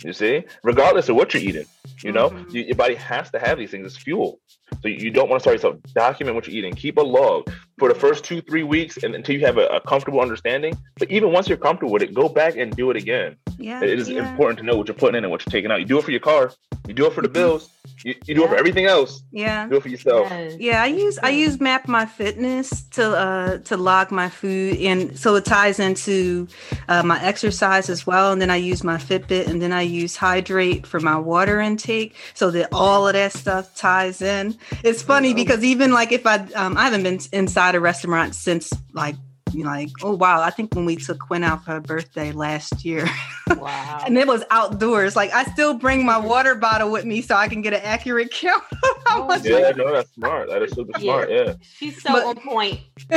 You 0.05 0.13
see, 0.13 0.45
regardless 0.63 1.09
of 1.09 1.17
what 1.17 1.35
you're 1.35 1.43
eating, 1.43 1.67
you 2.05 2.13
know, 2.13 2.31
Mhm. 2.31 2.53
you, 2.53 2.63
your 2.63 2.77
body 2.77 2.95
has 2.95 3.31
to 3.33 3.39
have 3.39 3.59
these 3.59 3.71
things 3.71 3.87
It's 3.95 3.97
fuel. 4.03 4.41
So 4.83 4.89
you, 4.89 4.97
you 4.97 5.11
don't 5.11 5.29
want 5.29 5.41
to 5.41 5.43
start 5.43 5.55
yourself. 5.55 5.77
Document 5.95 6.37
what 6.37 6.47
you're 6.47 6.57
eating. 6.57 6.75
Keep 6.75 6.99
a 6.99 7.03
log 7.03 7.51
for 7.79 7.89
the 7.89 7.95
first 7.95 8.23
two, 8.25 8.41
three 8.41 8.63
weeks, 8.63 8.99
and 9.03 9.15
until 9.15 9.35
you 9.35 9.45
have 9.47 9.57
a, 9.59 9.67
a 9.69 9.81
comfortable 9.81 10.21
understanding. 10.21 10.77
But 10.99 11.11
even 11.11 11.33
once 11.33 11.49
you're 11.49 11.59
comfortable 11.59 11.93
with 11.93 12.03
it, 12.03 12.15
go 12.15 12.29
back 12.29 12.57
and 12.57 12.75
do 12.77 12.91
it 12.91 12.97
again. 12.97 13.37
Yeah. 13.59 13.83
It 13.83 13.99
is 13.99 14.09
yeah. 14.09 14.31
important 14.31 14.59
to 14.61 14.65
know 14.65 14.77
what 14.77 14.89
you're 14.89 14.95
putting 14.95 15.17
in 15.19 15.25
and 15.25 15.31
what 15.31 15.45
you're 15.45 15.51
taking 15.51 15.71
out. 15.71 15.81
You 15.81 15.87
do 15.87 15.99
it 15.99 16.05
for 16.05 16.11
your 16.11 16.21
car. 16.21 16.53
You 16.87 16.95
do 16.95 17.07
it 17.07 17.13
for 17.13 17.21
the 17.21 17.29
Mhm. 17.29 17.35
bills. 17.35 17.71
You, 18.05 18.15
you 18.27 18.35
do 18.35 18.45
it 18.45 18.49
for 18.49 18.57
everything 18.57 18.87
else. 18.87 19.23
Yeah. 19.33 19.67
Do 19.69 19.77
it 19.77 19.83
for 19.83 19.89
yourself. 19.89 20.29
Yes. 20.31 20.55
Yeah, 20.59 20.83
I 20.83 20.87
use 20.87 21.19
I 21.23 21.31
use 21.31 21.61
Map 21.61 21.89
My 21.89 22.07
Fitness 22.07 22.83
to 22.93 23.05
uh 23.11 23.59
to 23.59 23.77
log 23.77 24.11
my 24.11 24.29
food, 24.29 24.79
and 24.79 25.19
so 25.19 25.35
it 25.35 25.45
ties 25.45 25.79
into 25.81 26.47
uh, 26.89 27.03
my 27.03 27.23
exercise 27.23 27.91
as 27.91 28.07
well. 28.07 28.33
And 28.33 28.41
then 28.41 28.51
I 28.51 28.57
use 28.57 28.85
my 28.85 28.97
Fitbit, 28.97 29.49
and 29.49 29.61
then 29.61 29.73
I 29.73 29.83
use 29.83 30.17
Hydrate 30.17 30.87
for 30.87 31.01
my 31.01 31.17
water 31.19 31.61
intake, 31.61 32.15
so 32.35 32.51
that 32.53 32.69
all 32.73 33.07
of 33.09 33.15
that 33.15 33.33
stuff 33.33 33.75
ties 33.75 34.23
in. 34.23 34.57
It's 34.85 35.03
funny 35.03 35.35
because 35.35 35.65
even 35.65 35.93
like 35.93 36.13
if 36.13 36.27
I 36.27 36.37
um, 36.55 36.77
I 36.77 36.85
haven't 36.85 37.03
been 37.03 37.19
inside 37.33 37.75
a 37.75 37.81
restaurant 37.81 38.35
since 38.35 38.73
like 38.93 39.17
you 39.17 39.21
know, 39.21 39.28
like 39.55 39.91
oh 40.03 40.15
wow, 40.15 40.41
I 40.43 40.51
think 40.51 40.75
when 40.75 40.85
we 40.85 40.97
took 40.97 41.19
Quinn 41.21 41.45
out 41.45 41.65
for 41.65 41.73
her 41.73 41.81
birthday 41.81 42.33
last 42.33 42.85
year. 42.85 43.07
Wow. 43.57 44.03
and 44.05 44.19
it 44.19 44.27
was 44.27 44.45
outdoors. 44.51 45.17
Like 45.17 45.33
I 45.33 45.43
still 45.45 45.73
bring 45.73 46.05
my 46.05 46.19
water 46.19 46.55
bottle 46.55 46.93
with 46.93 47.07
me 47.07 47.23
so 47.23 47.35
I 47.35 47.49
can 47.49 47.63
get 47.63 47.73
an 47.73 47.81
accurate 47.83 48.31
count 48.31 48.63
of 48.71 48.79
how 49.07 49.23
Oh, 49.23 49.27
much. 49.27 49.43
Yeah, 49.43 49.71
no, 49.75 49.91
that's 49.91 50.13
smart. 50.13 50.51
That 50.51 50.63
is 50.63 50.73
super 50.73 50.91
Yeah. 50.99 51.01
smart. 51.01 51.31
Yeah. 51.31 51.55
She's 51.63 52.01
so 52.03 52.13
But- 52.13 52.25
on 52.27 52.37
point. 52.37 52.81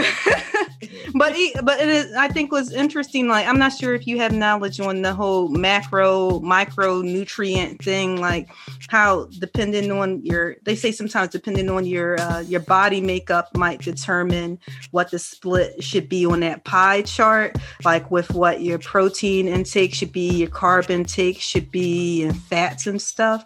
but 1.13 1.33
it, 1.35 1.65
but 1.65 1.81
it 1.81 1.89
is. 1.89 2.13
I 2.15 2.29
think 2.29 2.51
was 2.51 2.71
interesting. 2.71 3.27
Like 3.27 3.45
I'm 3.45 3.59
not 3.59 3.73
sure 3.73 3.93
if 3.93 4.07
you 4.07 4.17
have 4.19 4.31
knowledge 4.31 4.79
on 4.79 5.01
the 5.01 5.13
whole 5.13 5.49
macro 5.49 6.39
micronutrient 6.39 7.83
thing. 7.83 8.19
Like 8.19 8.49
how 8.87 9.25
depending 9.39 9.91
on 9.91 10.25
your, 10.25 10.55
they 10.63 10.75
say 10.75 10.91
sometimes 10.91 11.29
depending 11.29 11.69
on 11.69 11.85
your 11.85 12.19
uh, 12.21 12.39
your 12.39 12.61
body 12.61 13.01
makeup 13.01 13.49
might 13.55 13.81
determine 13.81 14.59
what 14.91 15.11
the 15.11 15.19
split 15.19 15.83
should 15.83 16.07
be 16.09 16.20
on 16.25 16.41
that 16.41 16.63
pie 16.65 17.01
chart. 17.03 17.55
Like 17.85 18.11
with 18.11 18.31
what 18.33 18.61
your 18.61 18.77
protein 18.79 19.47
intake 19.47 19.93
should 19.93 20.11
be, 20.11 20.29
your 20.29 20.49
carb 20.49 20.89
intake 20.89 21.39
should 21.39 21.71
be, 21.71 22.23
and 22.23 22.35
fats 22.43 22.85
and 22.87 23.01
stuff. 23.01 23.45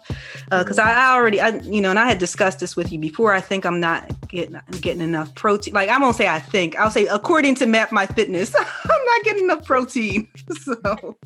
Because 0.50 0.78
I, 0.78 0.92
I 0.92 1.14
already, 1.14 1.40
I 1.40 1.48
you 1.60 1.80
know, 1.80 1.90
and 1.90 1.98
I 1.98 2.06
had 2.08 2.18
discussed 2.18 2.58
this 2.60 2.76
with 2.76 2.92
you 2.92 2.98
before. 2.98 3.32
I 3.32 3.40
think 3.40 3.64
I'm 3.64 3.80
not 3.80 4.10
getting 4.28 4.60
getting 4.80 5.02
enough 5.02 5.34
protein. 5.34 5.72
Like 5.74 5.88
I 5.88 5.98
won't 5.98 6.16
say 6.16 6.26
I 6.28 6.40
think. 6.40 6.76
I'll 6.76 6.90
say 6.90 7.06
according 7.06 7.54
to 7.56 7.66
Map 7.66 7.92
My 7.92 8.06
Fitness, 8.06 8.54
I'm 8.58 9.04
not 9.06 9.22
getting 9.24 9.44
enough 9.44 9.64
protein. 9.64 10.28
So, 10.62 11.16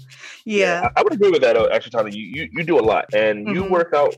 yeah. 0.44 0.88
I, 0.96 1.00
I 1.00 1.02
would 1.02 1.12
agree 1.14 1.30
with 1.30 1.40
that. 1.42 1.56
uh, 1.56 1.68
Actually, 1.72 1.90
Tony, 1.92 2.16
you, 2.16 2.24
you 2.42 2.48
you 2.52 2.64
do 2.64 2.78
a 2.78 2.82
lot, 2.82 3.06
and 3.14 3.46
you 3.48 3.64
Mhm. 3.64 3.70
work 3.70 3.92
out. 3.94 4.14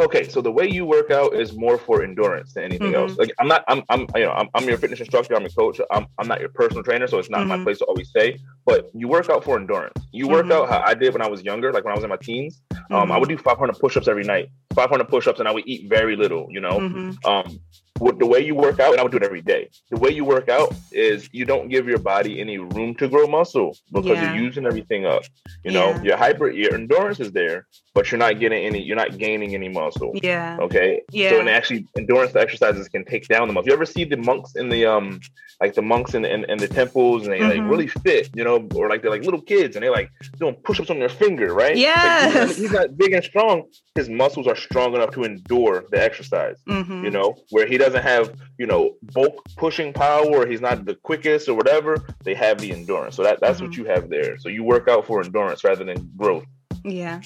Okay, 0.00 0.26
so 0.26 0.40
the 0.40 0.50
way 0.50 0.66
you 0.66 0.86
work 0.86 1.10
out 1.10 1.34
is 1.34 1.52
more 1.54 1.76
for 1.76 2.02
endurance 2.02 2.54
than 2.54 2.64
anything 2.64 2.92
Mhm. 2.92 3.10
else. 3.10 3.18
Like 3.18 3.30
I'm 3.38 3.46
not, 3.46 3.62
I'm, 3.68 3.82
I'm, 3.90 4.06
you 4.14 4.24
know, 4.24 4.32
I'm, 4.32 4.48
I'm 4.54 4.66
your 4.66 4.78
fitness 4.78 5.00
instructor. 5.00 5.34
I'm 5.36 5.42
your 5.42 5.50
coach. 5.50 5.82
I'm, 5.90 6.06
I'm 6.18 6.26
not 6.26 6.40
your 6.40 6.48
personal 6.48 6.82
trainer, 6.82 7.06
so 7.06 7.18
it's 7.18 7.28
not 7.28 7.46
my 7.46 7.58
Mhm. 7.58 7.64
place 7.64 7.78
to 7.80 7.84
always 7.84 8.10
say. 8.10 8.38
But 8.64 8.90
you 8.94 9.06
work 9.06 9.28
out 9.28 9.44
for 9.44 9.56
endurance. 9.58 10.00
You 10.10 10.28
work 10.28 10.46
Mhm. 10.46 10.52
out 10.52 10.70
how 10.70 10.80
I 10.82 10.94
did 10.94 11.12
when 11.12 11.20
I 11.20 11.28
was 11.28 11.42
younger, 11.44 11.72
like 11.74 11.84
when 11.84 11.92
I 11.92 11.94
was 11.96 12.04
in 12.04 12.10
my 12.10 12.16
teens. 12.16 12.62
Um, 12.90 13.12
I 13.12 13.18
would 13.18 13.28
do 13.28 13.36
500 13.38 13.78
push-ups 13.78 14.08
every 14.08 14.24
night, 14.24 14.48
500 14.74 15.08
push-ups, 15.08 15.38
and 15.40 15.48
I 15.48 15.52
would 15.52 15.64
eat 15.66 15.88
very 15.88 16.16
little. 16.16 16.46
You 16.50 16.60
know, 16.60 16.78
Mhm. 16.80 17.16
um 17.26 17.58
what 17.98 18.18
the 18.18 18.26
way 18.26 18.40
you 18.44 18.54
work 18.56 18.80
out 18.80 18.90
and 18.92 18.98
i 18.98 19.02
would 19.04 19.12
do 19.12 19.18
it 19.18 19.22
every 19.22 19.42
day 19.42 19.68
the 19.90 19.98
way 19.98 20.10
you 20.10 20.24
work 20.24 20.48
out 20.48 20.74
is 20.90 21.28
you 21.30 21.44
don't 21.44 21.68
give 21.68 21.86
your 21.86 21.98
body 21.98 22.40
any 22.40 22.58
room 22.58 22.94
to 22.96 23.06
grow 23.06 23.26
muscle 23.28 23.76
because 23.92 24.18
Yeah. 24.18 24.32
you're 24.34 24.42
using 24.44 24.66
everything 24.66 25.04
up 25.06 25.22
you 25.62 25.70
know 25.70 25.90
Yeah. 25.90 26.02
your 26.02 26.16
hyper 26.16 26.50
your 26.50 26.74
endurance 26.74 27.20
is 27.20 27.30
there 27.30 27.66
but 27.94 28.10
you're 28.10 28.18
not 28.18 28.40
getting 28.40 28.64
any 28.64 28.82
you're 28.82 28.96
not 28.96 29.18
gaining 29.18 29.54
any 29.54 29.68
muscle 29.68 30.12
Yeah. 30.20 30.56
okay 30.62 31.02
Yeah. 31.12 31.30
so 31.30 31.40
and 31.40 31.48
actually 31.48 31.86
endurance 31.96 32.34
exercises 32.34 32.88
can 32.88 33.04
take 33.04 33.28
down 33.28 33.46
the 33.46 33.54
muscle 33.54 33.68
you 33.68 33.74
ever 33.74 33.84
see 33.86 34.04
the 34.04 34.16
monks 34.16 34.56
in 34.56 34.68
the 34.68 34.84
um 34.86 35.20
like 35.60 35.74
the 35.74 35.82
monks 35.82 36.14
in, 36.14 36.24
in, 36.24 36.44
in 36.50 36.58
the 36.58 36.66
temples 36.66 37.22
and 37.24 37.32
they 37.32 37.42
like 37.44 37.60
Mhm. 37.60 37.70
really 37.70 37.86
fit 37.86 38.30
you 38.34 38.42
know 38.42 38.66
or 38.74 38.88
like 38.88 39.02
they're 39.02 39.12
like 39.12 39.22
little 39.24 39.42
kids 39.42 39.76
and 39.76 39.82
they're 39.84 39.92
like 39.92 40.10
doing 40.40 40.54
push-ups 40.64 40.90
on 40.90 40.98
their 40.98 41.08
finger 41.10 41.54
right 41.54 41.76
Like, 41.76 42.71
he's 42.72 42.80
not- 42.80 42.82
Yes. 42.82 42.90
he's 42.90 42.90
not 42.90 42.98
big 42.98 43.12
and 43.12 43.24
strong 43.24 43.62
his 43.94 44.08
muscles 44.08 44.46
are 44.46 44.56
strong 44.56 44.94
enough 44.94 45.10
to 45.10 45.24
endure 45.24 45.84
the 45.90 46.02
exercise 46.02 46.56
Mhm. 46.68 47.04
you 47.04 47.10
know, 47.10 47.34
where 47.50 47.66
he 47.66 47.76
doesn't 47.78 48.02
have, 48.02 48.32
you 48.58 48.66
know, 48.66 48.96
bulk 49.12 49.42
pushing 49.56 49.92
power, 49.92 50.26
or 50.26 50.46
he's 50.46 50.60
not 50.60 50.84
the 50.86 50.94
quickest 50.94 51.48
or 51.48 51.54
whatever, 51.54 51.96
they 52.24 52.34
have 52.34 52.58
the 52.58 52.72
endurance. 52.72 53.16
So 53.16 53.22
that, 53.22 53.40
that's 53.40 53.60
what 53.60 53.76
you 53.76 53.84
have 53.84 54.08
there. 54.08 54.38
So 54.38 54.48
you 54.48 54.62
work 54.64 54.88
out 54.88 55.06
for 55.06 55.20
endurance 55.22 55.62
rather 55.64 55.84
than 55.84 56.10
growth. 56.16 56.44
Yeah. 56.84 57.20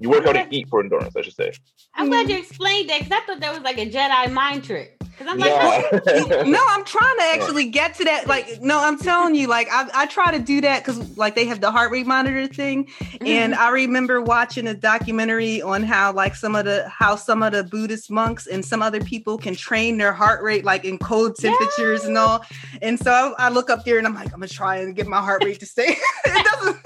You 0.00 0.10
work 0.10 0.26
out 0.26 0.36
and 0.36 0.52
eat 0.52 0.68
for 0.68 0.80
endurance, 0.80 1.14
I 1.16 1.22
should 1.22 1.34
say. 1.34 1.52
I'm 1.94 2.08
glad 2.08 2.28
you 2.30 2.36
explained 2.38 2.88
that 2.90 2.98
because 3.00 3.12
I 3.12 3.20
thought 3.26 3.40
that 3.40 3.52
was 3.52 3.62
like 3.62 3.78
a 3.78 3.88
Jedi 3.90 4.32
mind 4.32 4.64
trick. 4.64 4.96
I'm 5.20 5.38
like, 5.38 5.50
Yeah. 5.50 6.42
no, 6.46 6.64
I'm 6.68 6.84
trying 6.84 7.16
to 7.18 7.24
actually 7.34 7.66
get 7.66 7.94
to 7.94 8.04
that. 8.04 8.26
Like, 8.26 8.60
no, 8.60 8.78
I'm 8.78 8.98
telling 8.98 9.34
you, 9.34 9.46
like, 9.46 9.68
I, 9.70 9.88
I 9.94 10.06
try 10.06 10.30
to 10.32 10.38
do 10.38 10.60
that 10.62 10.84
because, 10.84 11.16
like, 11.16 11.34
they 11.34 11.44
have 11.46 11.60
the 11.60 11.70
heart 11.70 11.90
rate 11.90 12.06
monitor 12.06 12.46
thing, 12.46 12.88
and 13.20 13.52
mm-hmm. 13.52 13.62
I 13.62 13.68
remember 13.70 14.20
watching 14.20 14.66
a 14.66 14.74
documentary 14.74 15.62
on 15.62 15.82
how, 15.82 16.12
like, 16.12 16.34
some 16.34 16.54
of 16.54 16.64
the 16.64 16.88
how 16.88 17.16
some 17.16 17.42
of 17.42 17.52
the 17.52 17.64
Buddhist 17.64 18.10
monks 18.10 18.46
and 18.46 18.64
some 18.64 18.82
other 18.82 19.00
people 19.00 19.38
can 19.38 19.54
train 19.54 19.98
their 19.98 20.12
heart 20.12 20.42
rate, 20.42 20.64
like, 20.64 20.84
in 20.84 20.98
cold 20.98 21.36
temperatures 21.36 22.04
and 22.04 22.16
all. 22.18 22.44
And 22.80 22.98
so 22.98 23.34
I, 23.38 23.46
I 23.46 23.48
look 23.50 23.70
up 23.70 23.84
there 23.84 23.98
and 23.98 24.06
I'm 24.06 24.14
like, 24.14 24.26
I'm 24.26 24.40
gonna 24.40 24.48
try 24.48 24.76
and 24.76 24.94
get 24.94 25.06
my 25.06 25.20
heart 25.20 25.44
rate 25.44 25.60
to 25.60 25.66
stay. 25.66 25.96
it 26.24 26.46
doesn't. 26.46 26.76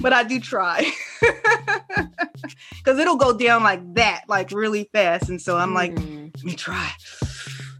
but 0.00 0.12
I 0.12 0.22
do 0.24 0.40
try. 0.40 0.90
Because 2.88 3.00
it'll 3.00 3.16
go 3.16 3.36
down 3.36 3.62
like 3.62 3.82
that, 3.96 4.22
like 4.28 4.50
really 4.50 4.88
fast. 4.94 5.28
And 5.28 5.42
so 5.42 5.58
I'm 5.58 5.74
like, 5.74 5.94
Mm. 5.94 6.34
let 6.36 6.44
me 6.44 6.54
try. 6.54 6.90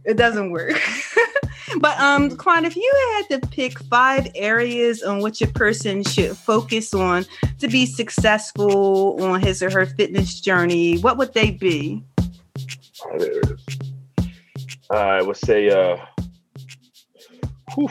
It 0.05 0.17
doesn't 0.17 0.51
work. 0.51 0.79
but 1.79 1.99
um, 1.99 2.37
Quan, 2.37 2.63
if 2.63 2.75
you 2.75 2.93
had 3.15 3.41
to 3.41 3.47
pick 3.47 3.79
five 3.85 4.27
areas 4.35 5.01
on 5.01 5.21
which 5.21 5.41
a 5.41 5.47
person 5.47 6.03
should 6.03 6.37
focus 6.37 6.93
on 6.93 7.25
to 7.57 7.67
be 7.67 7.87
successful 7.87 9.17
on 9.23 9.41
his 9.41 9.63
or 9.63 9.71
her 9.71 9.87
fitness 9.87 10.39
journey, 10.39 10.99
what 10.99 11.17
would 11.17 11.33
they 11.33 11.49
be? 11.49 12.03
There 13.17 13.31
it 13.31 13.49
is. 13.49 14.29
I 14.91 15.23
would 15.23 15.37
say, 15.37 15.69
uh, 15.69 15.97
whew. 17.73 17.89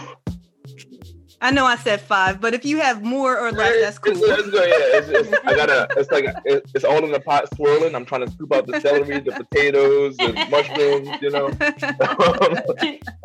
I 1.41 1.53
know 1.53 1.65
I 1.65 1.77
said 1.77 2.01
five, 2.01 2.41
but 2.41 2.53
if 2.53 2.65
you 2.65 2.81
have 2.81 3.03
more 3.03 3.39
or 3.39 3.53
less, 3.53 3.81
that's 3.81 3.99
cool. 3.99 4.13
It's, 4.17 4.23
yeah, 4.23 4.99
it's, 4.99 5.09
it's, 5.09 5.47
I 5.47 5.55
gotta. 5.55 5.87
It's 5.97 6.11
like 6.11 6.27
it's 6.45 6.85
all 6.85 7.05
in 7.05 7.13
the 7.13 7.21
pot 7.21 7.55
swirling. 7.55 7.95
I'm 7.95 8.05
trying 8.05 8.27
to 8.27 8.31
scoop 8.33 8.53
out 8.53 8.67
the 8.67 8.81
celery, 8.81 9.21
the 9.21 9.33
potatoes, 9.51 10.17
the 10.17 10.33
mushrooms. 10.51 11.09
You 11.23 11.31
know. 11.31 11.51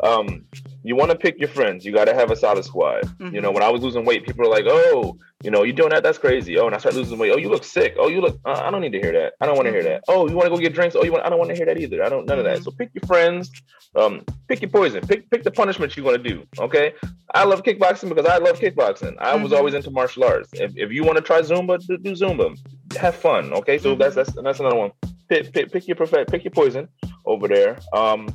um, 0.08 0.44
you 0.84 0.94
want 0.96 1.10
to 1.10 1.16
pick 1.16 1.38
your 1.38 1.48
friends. 1.48 1.82
You 1.82 1.92
got 1.92 2.04
to 2.04 2.14
have 2.14 2.30
a 2.30 2.36
solid 2.36 2.62
squad. 2.62 3.04
Mm-hmm. 3.04 3.34
You 3.34 3.40
know, 3.40 3.50
when 3.50 3.62
I 3.62 3.70
was 3.70 3.82
losing 3.82 4.04
weight, 4.04 4.26
people 4.26 4.44
are 4.44 4.50
like, 4.50 4.66
"Oh, 4.68 5.16
you 5.42 5.50
know, 5.50 5.62
you're 5.62 5.74
doing 5.74 5.88
that? 5.88 6.02
That's 6.02 6.18
crazy." 6.18 6.58
Oh, 6.58 6.66
and 6.66 6.74
I 6.74 6.78
start 6.78 6.94
losing 6.94 7.18
weight. 7.18 7.32
Oh, 7.32 7.38
you 7.38 7.48
look 7.48 7.64
sick. 7.64 7.94
Oh, 7.98 8.08
you 8.08 8.20
look. 8.20 8.38
Uh, 8.44 8.60
I 8.62 8.70
don't 8.70 8.82
need 8.82 8.92
to 8.92 9.00
hear 9.00 9.12
that. 9.12 9.32
I 9.40 9.46
don't 9.46 9.56
want 9.56 9.66
to 9.66 9.72
hear 9.72 9.82
that. 9.82 10.04
Oh, 10.08 10.28
you 10.28 10.36
want 10.36 10.44
to 10.44 10.50
go 10.50 10.58
get 10.58 10.74
drinks? 10.74 10.94
Oh, 10.94 11.02
you 11.02 11.10
want? 11.10 11.24
I 11.24 11.30
don't 11.30 11.38
want 11.38 11.50
to 11.50 11.56
hear 11.56 11.64
that 11.64 11.80
either. 11.80 12.04
I 12.04 12.10
don't 12.10 12.26
none 12.26 12.38
of 12.38 12.44
that. 12.44 12.58
Mm-hmm. 12.58 12.64
So 12.64 12.70
pick 12.70 12.90
your 12.92 13.06
friends. 13.06 13.50
Um, 13.96 14.26
pick 14.46 14.60
your 14.60 14.70
poison. 14.70 15.00
Pick 15.06 15.30
pick 15.30 15.42
the 15.42 15.50
punishment 15.50 15.96
you 15.96 16.04
want 16.04 16.22
to 16.22 16.30
do. 16.30 16.46
Okay. 16.60 16.92
I 17.32 17.44
love 17.44 17.62
kickboxing 17.62 18.10
because 18.10 18.26
I 18.26 18.36
love 18.36 18.60
kickboxing. 18.60 19.16
I 19.18 19.32
mm-hmm. 19.32 19.42
was 19.42 19.54
always 19.54 19.72
into 19.72 19.90
martial 19.90 20.24
arts. 20.24 20.50
If, 20.52 20.76
if 20.76 20.92
you 20.92 21.02
want 21.02 21.16
to 21.16 21.22
try 21.22 21.40
Zumba, 21.40 21.84
do, 21.84 21.96
do, 21.96 22.12
Zumba. 22.12 22.58
Have 22.98 23.14
fun. 23.14 23.54
Okay. 23.54 23.78
So 23.78 23.92
mm-hmm. 23.92 24.02
that's 24.02 24.16
that's 24.16 24.32
that's 24.34 24.60
another 24.60 24.76
one. 24.76 24.92
Pick 25.30 25.50
pick, 25.54 25.72
pick 25.72 25.88
your 25.88 25.96
perfect 25.96 26.30
pick 26.30 26.44
your 26.44 26.50
poison 26.50 26.88
over 27.24 27.48
there. 27.48 27.78
Um, 27.94 28.28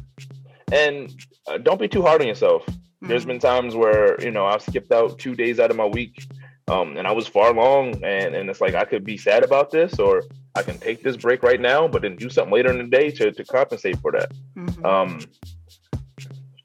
and 0.72 1.14
uh, 1.50 1.58
don't 1.58 1.80
be 1.80 1.88
too 1.88 2.02
hard 2.02 2.22
on 2.22 2.28
yourself. 2.28 2.66
There's 3.02 3.26
been 3.26 3.40
times 3.40 3.76
where 3.76 4.22
you 4.22 4.32
know 4.32 4.46
I've 4.46 4.62
skipped 4.62 4.92
out 4.92 5.18
two 5.20 5.36
days 5.36 5.60
out 5.60 5.72
of 5.72 5.78
my 5.78 5.86
week, 5.86 6.28
um, 6.68 6.98
and 6.98 7.08
I 7.08 7.12
was 7.12 7.28
far 7.28 7.52
along, 7.52 8.04
and 8.04 8.36
and 8.36 8.50
it's 8.50 8.60
like 8.60 8.76
I 8.76 8.84
could 8.84 9.06
be 9.06 9.18
sad 9.18 9.44
about 9.44 9.72
this, 9.72 10.00
or 10.00 10.24
I 10.56 10.64
can 10.64 10.78
take 10.78 11.02
this 11.02 11.16
break 11.16 11.42
right 11.42 11.62
now, 11.62 11.88
but 11.88 12.02
then 12.02 12.18
do 12.18 12.30
something 12.30 12.54
later 12.54 12.70
in 12.72 12.78
the 12.78 12.98
day 12.98 13.10
to 13.12 13.32
to 13.32 13.44
compensate 13.46 13.98
for 14.00 14.12
that. 14.12 14.34
Mm-hmm. 14.58 14.86
Um, 14.86 15.20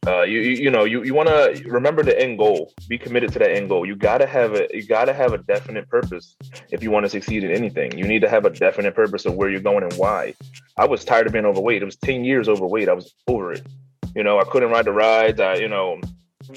uh, 0.06 0.22
you, 0.22 0.40
you, 0.40 0.50
you 0.64 0.70
know 0.70 0.84
you, 0.84 1.02
you 1.04 1.14
want 1.14 1.28
to 1.28 1.62
remember 1.68 2.02
the 2.02 2.20
end 2.20 2.36
goal. 2.36 2.72
Be 2.88 2.98
committed 2.98 3.32
to 3.34 3.38
that 3.38 3.52
end 3.52 3.68
goal. 3.68 3.86
You 3.86 3.94
gotta 3.94 4.26
have 4.26 4.54
a 4.54 4.66
you 4.74 4.84
gotta 4.84 5.12
have 5.12 5.34
a 5.34 5.38
definite 5.38 5.88
purpose 5.88 6.36
if 6.72 6.82
you 6.82 6.90
want 6.90 7.06
to 7.06 7.10
succeed 7.10 7.44
in 7.44 7.52
anything. 7.52 7.96
You 7.96 8.06
need 8.06 8.22
to 8.22 8.28
have 8.28 8.44
a 8.44 8.50
definite 8.50 8.96
purpose 8.96 9.24
of 9.24 9.34
where 9.34 9.50
you're 9.50 9.60
going 9.60 9.84
and 9.84 9.92
why. 9.94 10.34
I 10.76 10.86
was 10.86 11.04
tired 11.04 11.28
of 11.28 11.32
being 11.32 11.46
overweight. 11.46 11.80
It 11.80 11.84
was 11.86 11.96
10 11.96 12.24
years 12.24 12.48
overweight. 12.48 12.88
I 12.88 12.92
was 12.92 13.14
over 13.28 13.52
it 13.52 13.62
you 14.14 14.22
know 14.22 14.38
i 14.38 14.44
couldn't 14.44 14.70
ride 14.70 14.84
the 14.84 14.92
rides 14.92 15.40
i 15.40 15.54
you 15.54 15.68
know 15.68 16.00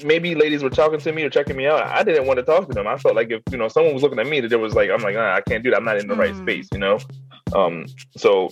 maybe 0.04 0.34
ladies 0.34 0.62
were 0.62 0.70
talking 0.70 0.98
to 0.98 1.12
me 1.12 1.22
or 1.22 1.30
checking 1.30 1.56
me 1.56 1.66
out. 1.66 1.82
I 1.86 2.02
didn't 2.02 2.26
want 2.26 2.38
to 2.38 2.42
talk 2.42 2.68
to 2.68 2.74
them. 2.74 2.86
I 2.86 2.96
felt 2.98 3.16
like 3.16 3.30
if 3.30 3.42
you 3.50 3.58
know 3.58 3.68
someone 3.68 3.94
was 3.94 4.02
looking 4.02 4.18
at 4.18 4.26
me, 4.26 4.40
that 4.40 4.48
there 4.48 4.58
was 4.58 4.74
like 4.74 4.90
I'm 4.90 5.02
like 5.02 5.16
I 5.16 5.40
can't 5.42 5.64
do 5.64 5.70
that. 5.70 5.78
I'm 5.78 5.84
not 5.84 5.98
in 5.98 6.08
the 6.08 6.14
mm. 6.14 6.18
right 6.18 6.36
space, 6.36 6.68
you 6.72 6.78
know. 6.78 6.98
Um, 7.54 7.86
so 8.16 8.50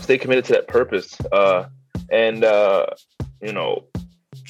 stay 0.00 0.18
committed 0.18 0.44
to 0.46 0.52
that 0.54 0.68
purpose, 0.68 1.16
uh, 1.32 1.66
and 2.10 2.44
uh, 2.44 2.86
you 3.40 3.52
know, 3.52 3.84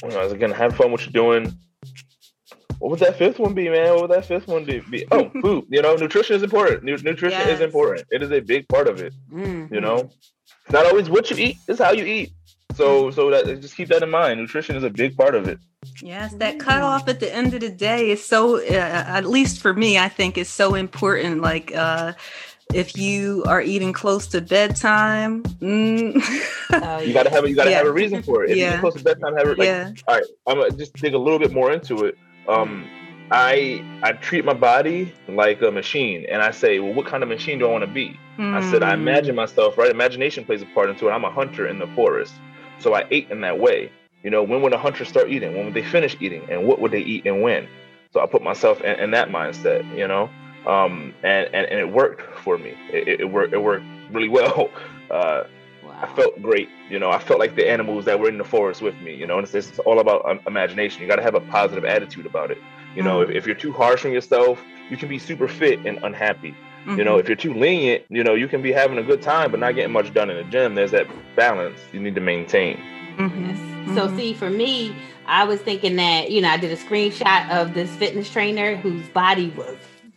you 0.02 0.08
know, 0.08 0.20
I 0.20 0.24
was 0.24 0.32
again, 0.32 0.50
have 0.50 0.76
fun 0.76 0.90
what 0.90 1.02
you're 1.02 1.12
doing. 1.12 1.56
What 2.78 2.90
would 2.90 3.00
that 3.00 3.16
fifth 3.16 3.38
one 3.38 3.54
be, 3.54 3.68
man? 3.68 3.94
What 3.94 4.02
would 4.02 4.10
that 4.10 4.26
fifth 4.26 4.48
one 4.48 4.64
be? 4.64 5.06
Oh, 5.10 5.30
food. 5.42 5.64
You 5.70 5.80
know, 5.80 5.96
nutrition 5.96 6.36
is 6.36 6.42
important. 6.42 6.84
nutrition 6.84 7.30
yes. 7.30 7.48
is 7.48 7.60
important. 7.60 8.06
It 8.10 8.22
is 8.22 8.30
a 8.30 8.40
big 8.40 8.68
part 8.68 8.86
of 8.86 9.00
it. 9.00 9.14
Mm-hmm. 9.32 9.72
You 9.72 9.80
know, 9.80 10.10
it's 10.64 10.72
not 10.72 10.86
always 10.86 11.08
what 11.08 11.30
you 11.30 11.36
eat; 11.38 11.58
it's 11.68 11.80
how 11.80 11.92
you 11.92 12.04
eat. 12.04 12.32
So 12.74 13.10
so 13.10 13.30
that 13.30 13.60
just 13.60 13.76
keep 13.76 13.88
that 13.88 14.02
in 14.02 14.10
mind. 14.10 14.40
Nutrition 14.40 14.76
is 14.76 14.84
a 14.84 14.90
big 14.90 15.16
part 15.16 15.34
of 15.34 15.48
it. 15.48 15.58
Yes, 16.02 16.34
that 16.34 16.58
cutoff 16.58 17.08
at 17.08 17.20
the 17.20 17.34
end 17.34 17.54
of 17.54 17.60
the 17.60 17.70
day 17.70 18.10
is 18.10 18.24
so. 18.24 18.58
Uh, 18.58 19.04
at 19.06 19.24
least 19.24 19.60
for 19.60 19.72
me, 19.72 19.98
I 19.98 20.08
think 20.08 20.36
is 20.38 20.48
so 20.48 20.74
important. 20.74 21.40
Like. 21.40 21.74
uh 21.74 22.12
if 22.74 22.96
you 22.96 23.44
are 23.46 23.62
eating 23.62 23.92
close 23.92 24.26
to 24.28 24.40
bedtime, 24.40 25.42
mm. 25.44 26.16
uh, 26.72 27.00
you 27.00 27.14
gotta 27.14 27.30
have 27.30 27.44
a, 27.44 27.48
you 27.48 27.54
gotta 27.54 27.70
yeah. 27.70 27.78
have 27.78 27.86
a 27.86 27.92
reason 27.92 28.22
for 28.22 28.44
it. 28.44 28.50
If 28.50 28.56
yeah. 28.56 28.72
you're 28.72 28.80
close 28.80 28.94
to 28.94 29.04
bedtime, 29.04 29.36
have 29.36 29.46
it. 29.46 29.58
Like, 29.58 29.66
yeah. 29.66 29.92
All 30.08 30.16
right, 30.16 30.24
I'm 30.46 30.58
gonna 30.58 30.70
just 30.72 30.94
dig 30.94 31.14
a 31.14 31.18
little 31.18 31.38
bit 31.38 31.52
more 31.52 31.72
into 31.72 32.04
it. 32.04 32.18
Um, 32.48 32.88
I 33.30 33.84
I 34.02 34.12
treat 34.12 34.44
my 34.44 34.54
body 34.54 35.12
like 35.28 35.62
a 35.62 35.70
machine, 35.70 36.26
and 36.30 36.42
I 36.42 36.50
say, 36.50 36.80
well, 36.80 36.92
what 36.92 37.06
kind 37.06 37.22
of 37.22 37.28
machine 37.28 37.58
do 37.58 37.66
I 37.66 37.70
want 37.70 37.84
to 37.84 37.90
be? 37.90 38.18
Mm. 38.38 38.54
I 38.54 38.70
said, 38.70 38.82
I 38.82 38.94
hmm. 38.94 39.02
imagine 39.02 39.34
myself. 39.34 39.78
Right, 39.78 39.90
imagination 39.90 40.44
plays 40.44 40.62
a 40.62 40.66
part 40.66 40.90
into 40.90 41.08
it. 41.08 41.12
I'm 41.12 41.24
a 41.24 41.30
hunter 41.30 41.66
in 41.66 41.78
the 41.78 41.86
forest. 41.88 42.34
So 42.78 42.94
I 42.94 43.04
ate 43.10 43.30
in 43.30 43.40
that 43.42 43.58
way. 43.58 43.90
You 44.22 44.30
know, 44.30 44.42
when 44.42 44.62
would 44.62 44.72
a 44.72 44.78
hunter 44.78 45.04
start 45.04 45.30
eating? 45.30 45.54
When 45.54 45.66
would 45.66 45.74
they 45.74 45.84
finish 45.84 46.16
eating? 46.20 46.46
And 46.50 46.66
what 46.66 46.80
would 46.80 46.90
they 46.90 47.00
eat 47.00 47.26
and 47.26 47.42
when? 47.42 47.68
So 48.12 48.20
I 48.20 48.26
put 48.26 48.42
myself 48.42 48.80
in, 48.80 48.98
in 48.98 49.10
that 49.12 49.28
mindset, 49.28 49.86
you 49.96 50.08
know, 50.08 50.30
um, 50.66 51.14
and, 51.22 51.46
and, 51.54 51.66
and 51.66 51.78
it 51.78 51.92
worked 51.92 52.22
for 52.40 52.58
me. 52.58 52.74
It, 52.92 53.20
it 53.20 53.30
worked. 53.30 53.52
It 53.52 53.58
worked 53.58 53.84
really 54.10 54.28
well. 54.40 54.70
Uh, 55.10 55.44
wow. 55.84 55.98
I 56.02 56.06
felt 56.14 56.40
great. 56.42 56.68
You 56.90 56.98
know, 56.98 57.10
I 57.10 57.18
felt 57.18 57.38
like 57.38 57.54
the 57.54 57.68
animals 57.70 58.04
that 58.06 58.18
were 58.18 58.28
in 58.28 58.38
the 58.38 58.44
forest 58.44 58.82
with 58.82 58.96
me. 58.96 59.14
You 59.14 59.26
know, 59.26 59.38
and 59.38 59.46
it's, 59.46 59.54
it's 59.54 59.78
all 59.80 60.00
about 60.00 60.28
um, 60.28 60.40
imagination. 60.46 61.02
You 61.02 61.08
got 61.08 61.16
to 61.16 61.22
have 61.22 61.34
a 61.34 61.40
positive 61.40 61.84
attitude 61.84 62.26
about 62.26 62.50
it. 62.50 62.58
You 62.94 63.02
know, 63.02 63.18
mm-hmm. 63.18 63.30
if, 63.30 63.36
if 63.36 63.46
you're 63.46 63.54
too 63.54 63.72
harsh 63.72 64.04
on 64.04 64.12
yourself, 64.12 64.60
you 64.90 64.96
can 64.96 65.08
be 65.08 65.18
super 65.18 65.46
fit 65.46 65.84
and 65.86 65.98
unhappy. 66.02 66.54
Mm-hmm. 66.86 66.98
You 66.98 67.04
know, 67.04 67.12
mm-hmm. 67.12 67.20
if 67.20 67.28
you're 67.28 67.36
too 67.36 67.52
lenient, 67.52 68.04
you 68.08 68.22
know, 68.22 68.34
you 68.34 68.46
can 68.46 68.62
be 68.62 68.70
having 68.70 68.96
a 68.96 69.02
good 69.02 69.20
time 69.20 69.50
but 69.50 69.58
not 69.58 69.74
getting 69.74 69.92
much 69.92 70.14
done 70.14 70.30
in 70.30 70.36
the 70.36 70.44
gym. 70.44 70.76
There's 70.76 70.92
that 70.92 71.08
balance 71.34 71.80
you 71.92 71.98
need 71.98 72.14
to 72.14 72.20
maintain. 72.20 72.76
Mm-hmm. 73.16 73.96
So, 73.96 74.06
mm-hmm. 74.06 74.16
see, 74.16 74.34
for 74.34 74.50
me, 74.50 74.94
I 75.26 75.42
was 75.44 75.60
thinking 75.60 75.96
that, 75.96 76.30
you 76.30 76.40
know, 76.40 76.48
I 76.48 76.58
did 76.58 76.70
a 76.70 76.76
screenshot 76.76 77.50
of 77.50 77.74
this 77.74 77.90
fitness 77.96 78.30
trainer 78.30 78.76
whose 78.76 79.08
body 79.08 79.50
was 79.56 79.76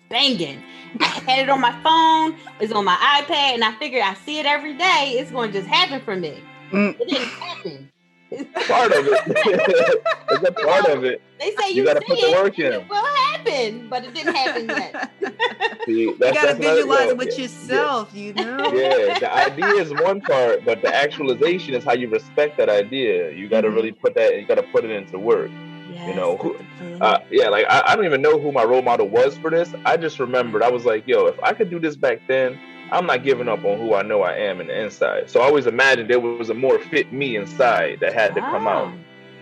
banging. 0.09 0.61
I 0.99 1.05
had 1.05 1.39
it 1.39 1.49
on 1.49 1.59
my 1.59 1.71
phone, 1.81 2.37
it's 2.59 2.71
on 2.71 2.85
my 2.85 2.95
iPad, 2.95 3.55
and 3.55 3.63
I 3.63 3.73
figured 3.79 4.03
I 4.03 4.13
see 4.13 4.39
it 4.39 4.45
every 4.45 4.73
day. 4.73 5.15
It's 5.17 5.31
going 5.31 5.51
to 5.51 5.59
just 5.59 5.67
happen 5.67 6.01
for 6.01 6.15
me. 6.15 6.39
Mm. 6.71 6.99
It 6.99 7.09
didn't 7.09 7.29
happen 7.29 7.89
part 8.29 8.91
of 8.91 9.07
it. 9.07 9.23
it's 10.29 10.43
a 10.43 10.51
part 10.51 10.85
of 10.87 11.03
it. 11.03 11.21
They 11.39 11.55
say 11.55 11.69
you, 11.69 11.75
you 11.75 11.85
got 11.85 11.95
to 11.95 12.01
put 12.01 12.19
the 12.19 12.31
work 12.31 12.59
in. 12.59 12.73
It 12.73 12.89
will 12.89 13.05
happen, 13.39 13.87
but 13.89 14.05
it 14.05 14.13
didn't 14.13 14.35
happen 14.35 14.67
yet. 14.67 15.11
See, 15.85 16.01
you 16.01 16.17
got 16.17 16.33
to 16.33 16.53
visualize 16.55 17.09
it 17.09 17.17
with 17.17 17.37
yeah. 17.37 17.43
yourself. 17.43 18.11
Yeah. 18.13 18.23
You 18.23 18.33
know. 18.33 18.73
Yeah, 18.73 19.19
the 19.19 19.33
idea 19.33 19.81
is 19.81 19.93
one 19.93 20.21
part, 20.21 20.65
but 20.65 20.81
the 20.81 20.93
actualization 20.93 21.73
is 21.73 21.83
how 21.83 21.93
you 21.93 22.09
respect 22.09 22.57
that 22.57 22.69
idea. 22.69 23.31
You 23.31 23.47
got 23.47 23.61
to 23.61 23.67
mm-hmm. 23.67 23.75
really 23.75 23.91
put 23.91 24.15
that. 24.15 24.39
You 24.39 24.45
got 24.45 24.55
to 24.55 24.63
put 24.63 24.85
it 24.85 24.91
into 24.91 25.17
work. 25.17 25.51
Yes, 25.91 26.07
you 26.07 26.15
know, 26.15 26.37
who, 26.37 26.55
uh, 27.01 27.19
yeah, 27.31 27.49
like 27.49 27.65
I, 27.67 27.81
I 27.87 27.95
don't 27.95 28.05
even 28.05 28.21
know 28.21 28.39
who 28.39 28.51
my 28.51 28.63
role 28.63 28.83
model 28.83 29.09
was 29.09 29.37
for 29.37 29.49
this. 29.49 29.73
I 29.85 29.97
just 29.97 30.19
remembered 30.19 30.61
I 30.61 30.69
was 30.69 30.85
like, 30.85 31.07
yo, 31.07 31.25
if 31.25 31.41
I 31.41 31.53
could 31.53 31.71
do 31.71 31.79
this 31.79 31.95
back 31.95 32.21
then, 32.27 32.59
I'm 32.91 33.07
not 33.07 33.23
giving 33.23 33.47
up 33.47 33.65
on 33.65 33.79
who 33.79 33.95
I 33.95 34.03
know 34.03 34.21
I 34.21 34.33
am 34.33 34.61
in 34.61 34.67
the 34.67 34.79
inside. 34.79 35.29
So 35.29 35.41
I 35.41 35.45
always 35.45 35.65
imagined 35.65 36.09
there 36.09 36.19
was 36.19 36.51
a 36.51 36.53
more 36.53 36.77
fit 36.77 37.11
me 37.11 37.35
inside 37.35 37.99
that 38.01 38.13
had 38.13 38.35
to 38.35 38.41
come 38.41 38.67
out. 38.67 38.93
Ah, 38.93 38.97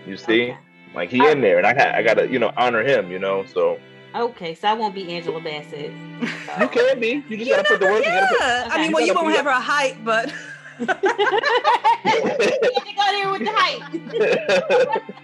you 0.06 0.16
see, 0.16 0.52
okay. 0.52 0.58
Like 0.94 1.10
he 1.10 1.20
I, 1.22 1.32
in 1.32 1.42
there, 1.42 1.58
and 1.58 1.68
I 1.68 1.74
got 1.74 1.96
I 1.96 2.02
gotta 2.02 2.28
you 2.28 2.40
know 2.40 2.52
honor 2.58 2.84
him. 2.84 3.12
You 3.12 3.20
know, 3.20 3.46
so. 3.46 3.78
Okay, 4.16 4.56
so 4.56 4.70
I 4.70 4.74
won't 4.74 4.96
be 4.96 5.14
Angela 5.14 5.42
Bassett. 5.42 5.92
So. 6.48 6.62
you 6.62 6.70
can 6.70 7.00
be. 7.00 7.24
You 7.30 7.38
just 7.38 7.50
you 7.50 7.56
gotta 7.56 7.68
put 7.68 7.80
the 7.80 7.86
work. 7.86 8.04
Yeah. 8.04 8.28
Put, 8.28 8.42
okay. 8.42 8.68
I 8.72 8.82
mean, 8.82 8.92
well, 8.92 9.06
you 9.06 9.14
won't 9.14 9.36
have 9.36 9.46
her 9.46 9.52
height, 9.52 10.04
but. 10.04 10.34
you 10.80 10.86
go 10.86 10.94
there 13.12 13.32
with 13.32 13.42
the 13.42 13.52
height. 13.54 13.82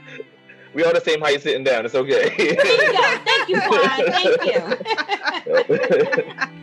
we 0.73 0.83
all 0.83 0.93
the 0.93 1.01
same 1.01 1.21
height 1.21 1.41
sitting 1.41 1.63
down. 1.63 1.85
It's 1.85 1.95
okay. 1.95 2.35
there 2.35 2.51
you 2.51 2.93
go. 2.93 3.17
Thank 3.25 3.49
you, 3.49 3.61
Quan. 3.61 4.11
Thank 4.11 4.45
you. 4.45 4.61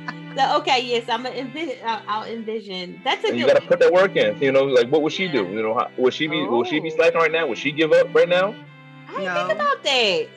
So, 0.36 0.58
okay, 0.58 0.84
yes, 0.84 1.08
I'm 1.08 1.24
gonna 1.24 1.34
envision. 1.34 1.76
I'll, 1.84 1.96
uh, 1.96 2.02
I'll 2.06 2.24
envision. 2.24 3.00
That's 3.02 3.24
a. 3.24 3.36
you 3.36 3.46
gotta 3.46 3.60
put 3.60 3.80
that 3.80 3.92
work 3.92 4.14
in. 4.16 4.40
You 4.40 4.52
know, 4.52 4.62
like 4.64 4.88
what 4.88 5.02
would 5.02 5.12
she 5.12 5.26
do? 5.26 5.44
You 5.44 5.62
know, 5.62 5.74
how, 5.74 5.90
would 5.96 6.14
she 6.14 6.28
be? 6.28 6.36
Oh. 6.36 6.50
Will 6.50 6.64
she 6.64 6.78
be 6.78 6.92
oh. 6.92 6.96
slacking 6.96 7.20
right 7.20 7.32
now? 7.32 7.48
Would 7.48 7.58
she 7.58 7.72
give 7.72 7.92
up 7.92 8.14
right 8.14 8.28
now? 8.28 8.54
I 9.10 9.18
didn't 9.18 9.24
no. 9.24 9.46
think 9.46 9.52
about 9.52 9.82
that. 9.82 10.28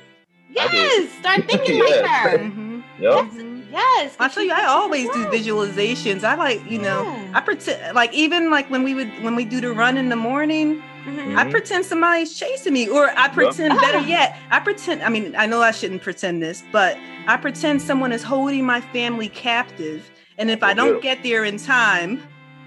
Yes, 0.50 1.12
start 1.20 1.46
thinking 1.50 1.78
yes. 1.78 2.02
like 2.02 2.12
her. 2.12 2.38
Mm-hmm. 2.40 2.82
Yep. 3.00 3.54
Yes. 3.72 4.16
I 4.20 4.30
tell 4.30 4.44
you, 4.44 4.52
I 4.52 4.66
always 4.66 5.10
do 5.10 5.26
visualizations. 5.26 6.24
I 6.24 6.36
like, 6.36 6.62
you 6.70 6.78
know, 6.78 7.04
yeah. 7.04 7.32
I 7.34 7.42
pretend 7.42 7.96
like 7.96 8.14
even 8.14 8.52
like 8.52 8.70
when 8.70 8.84
we 8.84 8.94
would 8.94 9.24
when 9.24 9.36
we 9.36 9.46
do 9.46 9.60
the 9.62 9.74
run 9.74 9.98
in 9.98 10.10
the 10.10 10.16
morning, 10.16 10.84
mm-hmm. 11.06 11.38
I 11.38 11.50
pretend 11.50 11.86
somebody's 11.86 12.38
chasing 12.38 12.74
me, 12.74 12.88
or 12.88 13.10
I 13.18 13.30
pretend 13.30 13.80
better 13.80 14.00
yet, 14.08 14.38
I 14.52 14.60
pretend. 14.60 15.02
I 15.02 15.10
mean, 15.10 15.36
I 15.36 15.48
know 15.48 15.62
I 15.62 15.72
shouldn't 15.72 16.04
pretend 16.04 16.44
this, 16.44 16.64
but 16.72 16.98
I 17.26 17.38
pretend 17.38 17.82
someone 17.82 18.12
is 18.12 18.22
holding 18.22 18.64
my 18.64 18.80
family 18.80 19.30
captive, 19.30 20.10
and 20.38 20.52
if 20.52 20.62
I 20.62 20.76
don't 20.76 21.02
get 21.02 21.24
there 21.24 21.44
in 21.44 21.58
time, 21.58 22.22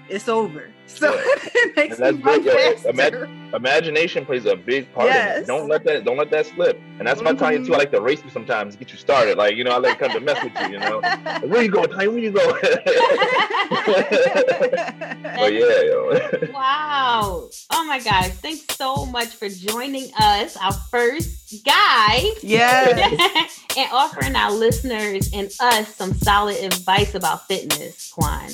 it's 0.09 0.27
over. 0.27 0.69
So 0.87 1.13
it 1.17 1.75
makes 1.75 1.99
me 1.99 2.09
run 2.09 2.43
faster. 2.43 2.91
Imag- 2.91 3.53
imagination 3.53 4.25
plays 4.25 4.45
a 4.45 4.55
big 4.55 4.91
part 4.93 5.07
yes. 5.07 5.37
in 5.37 5.43
it. 5.43 5.47
Don't 5.47 5.67
let 5.67 5.83
that 5.83 6.05
don't 6.05 6.17
let 6.17 6.31
that 6.31 6.45
slip. 6.47 6.79
And 6.97 7.07
that's 7.07 7.21
mm-hmm. 7.21 7.35
my 7.37 7.51
Tanya 7.51 7.65
too. 7.65 7.73
I 7.73 7.77
like 7.77 7.91
to 7.91 8.01
race 8.01 8.23
you 8.23 8.29
sometimes, 8.29 8.75
get 8.75 8.91
you 8.91 8.97
started. 8.97 9.37
Like 9.37 9.55
you 9.55 9.63
know, 9.63 9.71
I 9.71 9.77
like 9.77 9.99
to 9.99 10.07
come 10.07 10.13
to 10.13 10.19
mess 10.19 10.43
with 10.43 10.53
you. 10.59 10.69
You 10.73 10.79
know, 10.79 10.99
like, 11.03 11.43
where 11.43 11.61
you 11.61 11.69
going, 11.69 11.89
Tanya? 11.89 12.09
Where 12.09 12.19
you 12.19 12.31
going? 12.31 12.61
but 15.35 15.53
yeah, 15.53 15.81
yo. 15.83 16.19
wow. 16.53 17.49
Oh 17.71 17.85
my 17.85 17.99
gosh! 17.99 18.29
Thanks 18.29 18.65
so 18.75 19.05
much 19.05 19.29
for 19.29 19.49
joining 19.49 20.09
us. 20.19 20.57
Our 20.57 20.73
first 20.73 21.63
guy. 21.65 22.31
Yes. 22.41 23.61
and 23.77 23.89
offering 23.91 24.35
our 24.35 24.51
listeners 24.51 25.29
and 25.33 25.51
us 25.59 25.95
some 25.95 26.13
solid 26.13 26.57
advice 26.57 27.13
about 27.13 27.47
fitness, 27.47 28.11
Quan. 28.11 28.49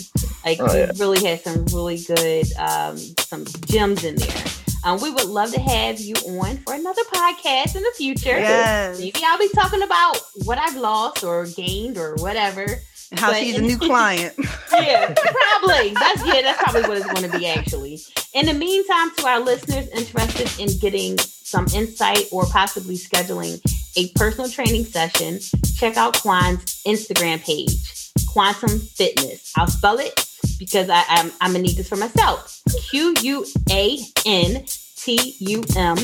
Like 0.45 0.59
oh, 0.61 0.75
yeah. 0.75 0.91
really 0.97 1.23
had 1.25 1.41
some 1.41 1.65
really 1.67 1.99
good 2.03 2.45
um, 2.57 2.97
some 2.97 3.45
gems 3.65 4.03
in 4.03 4.15
there. 4.15 4.43
Um, 4.85 4.99
we 4.99 5.11
would 5.11 5.27
love 5.27 5.53
to 5.53 5.61
have 5.61 5.99
you 5.99 6.15
on 6.15 6.57
for 6.57 6.73
another 6.73 7.03
podcast 7.03 7.75
in 7.77 7.83
the 7.83 7.91
future. 7.95 8.37
Yes. 8.37 8.99
Maybe 8.99 9.21
I'll 9.25 9.37
be 9.37 9.47
talking 9.49 9.81
about 9.81 10.17
what 10.43 10.57
I've 10.57 10.75
lost 10.75 11.23
or 11.23 11.45
gained 11.45 11.97
or 11.97 12.15
whatever. 12.15 12.65
How 13.13 13.31
But 13.31 13.39
she's 13.39 13.57
a 13.57 13.61
new 13.61 13.77
client. 13.79 14.33
Yeah, 14.73 15.13
probably. 15.61 15.93
That's 15.93 16.25
yeah, 16.25 16.41
that's 16.41 16.61
probably 16.61 16.81
what 16.81 16.97
it's 16.97 17.05
going 17.05 17.29
to 17.29 17.37
be 17.37 17.47
actually. 17.47 18.01
In 18.33 18.45
the 18.45 18.53
meantime, 18.53 19.15
to 19.17 19.27
our 19.27 19.39
listeners 19.39 19.87
interested 19.89 20.51
in 20.59 20.77
getting 20.79 21.17
some 21.19 21.67
insight 21.73 22.25
or 22.31 22.45
possibly 22.45 22.95
scheduling 22.95 23.61
a 23.95 24.09
personal 24.13 24.49
training 24.49 24.85
session, 24.85 25.39
check 25.77 25.97
out 25.97 26.19
Quan's 26.19 26.81
Instagram 26.83 27.39
page, 27.43 28.02
Quantum 28.33 28.79
Fitness. 28.79 29.53
I'll 29.55 29.67
spell 29.67 29.99
it 29.99 30.27
because 30.57 30.89
I, 30.89 31.03
I'm 31.07 31.31
I'm 31.39 31.51
gonna 31.51 31.63
need 31.63 31.77
this 31.77 31.87
for 31.87 31.95
myself. 31.97 32.59
Q 32.89 33.13
U 33.21 33.45
A 33.69 33.99
N 34.25 34.65
T 34.97 35.35
U 35.39 35.63
M 35.77 35.97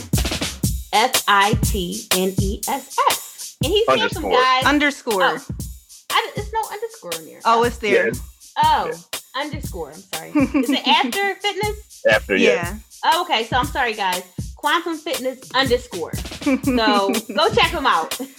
F 0.93 1.23
I 1.27 1.53
T 1.63 2.05
N 2.15 2.33
E 2.39 2.61
S 2.67 2.95
S. 3.09 3.57
And 3.63 3.73
he's 3.73 3.87
handsome, 3.89 4.29
guys. 4.29 4.63
Underscore. 4.65 5.23
Oh. 5.23 5.37
I, 6.11 6.31
it's 6.35 6.53
no 6.53 6.61
underscore 6.71 7.11
in 7.19 7.25
there. 7.25 7.39
Oh, 7.45 7.63
it's 7.63 7.77
there. 7.77 8.07
Yeah, 8.07 8.13
Oh, 8.63 8.91
underscore. 9.35 9.89
I'm 9.91 9.95
sorry. 9.95 10.29
Is 10.35 10.69
it 10.69 10.87
after 10.87 11.35
fitness? 11.35 12.03
after 12.09 12.35
yeah. 12.35 12.49
Yeah. 12.53 12.75
Oh, 13.05 13.21
okay. 13.23 13.45
So 13.45 13.57
I'm 13.57 13.65
sorry, 13.65 13.93
guys. 13.93 14.23
Quantum 14.59 14.97
Fitness 14.97 15.39
underscore. 15.55 16.13
So 16.13 17.13
go 17.33 17.49
check 17.53 17.71
them 17.71 17.85
out. 17.85 18.19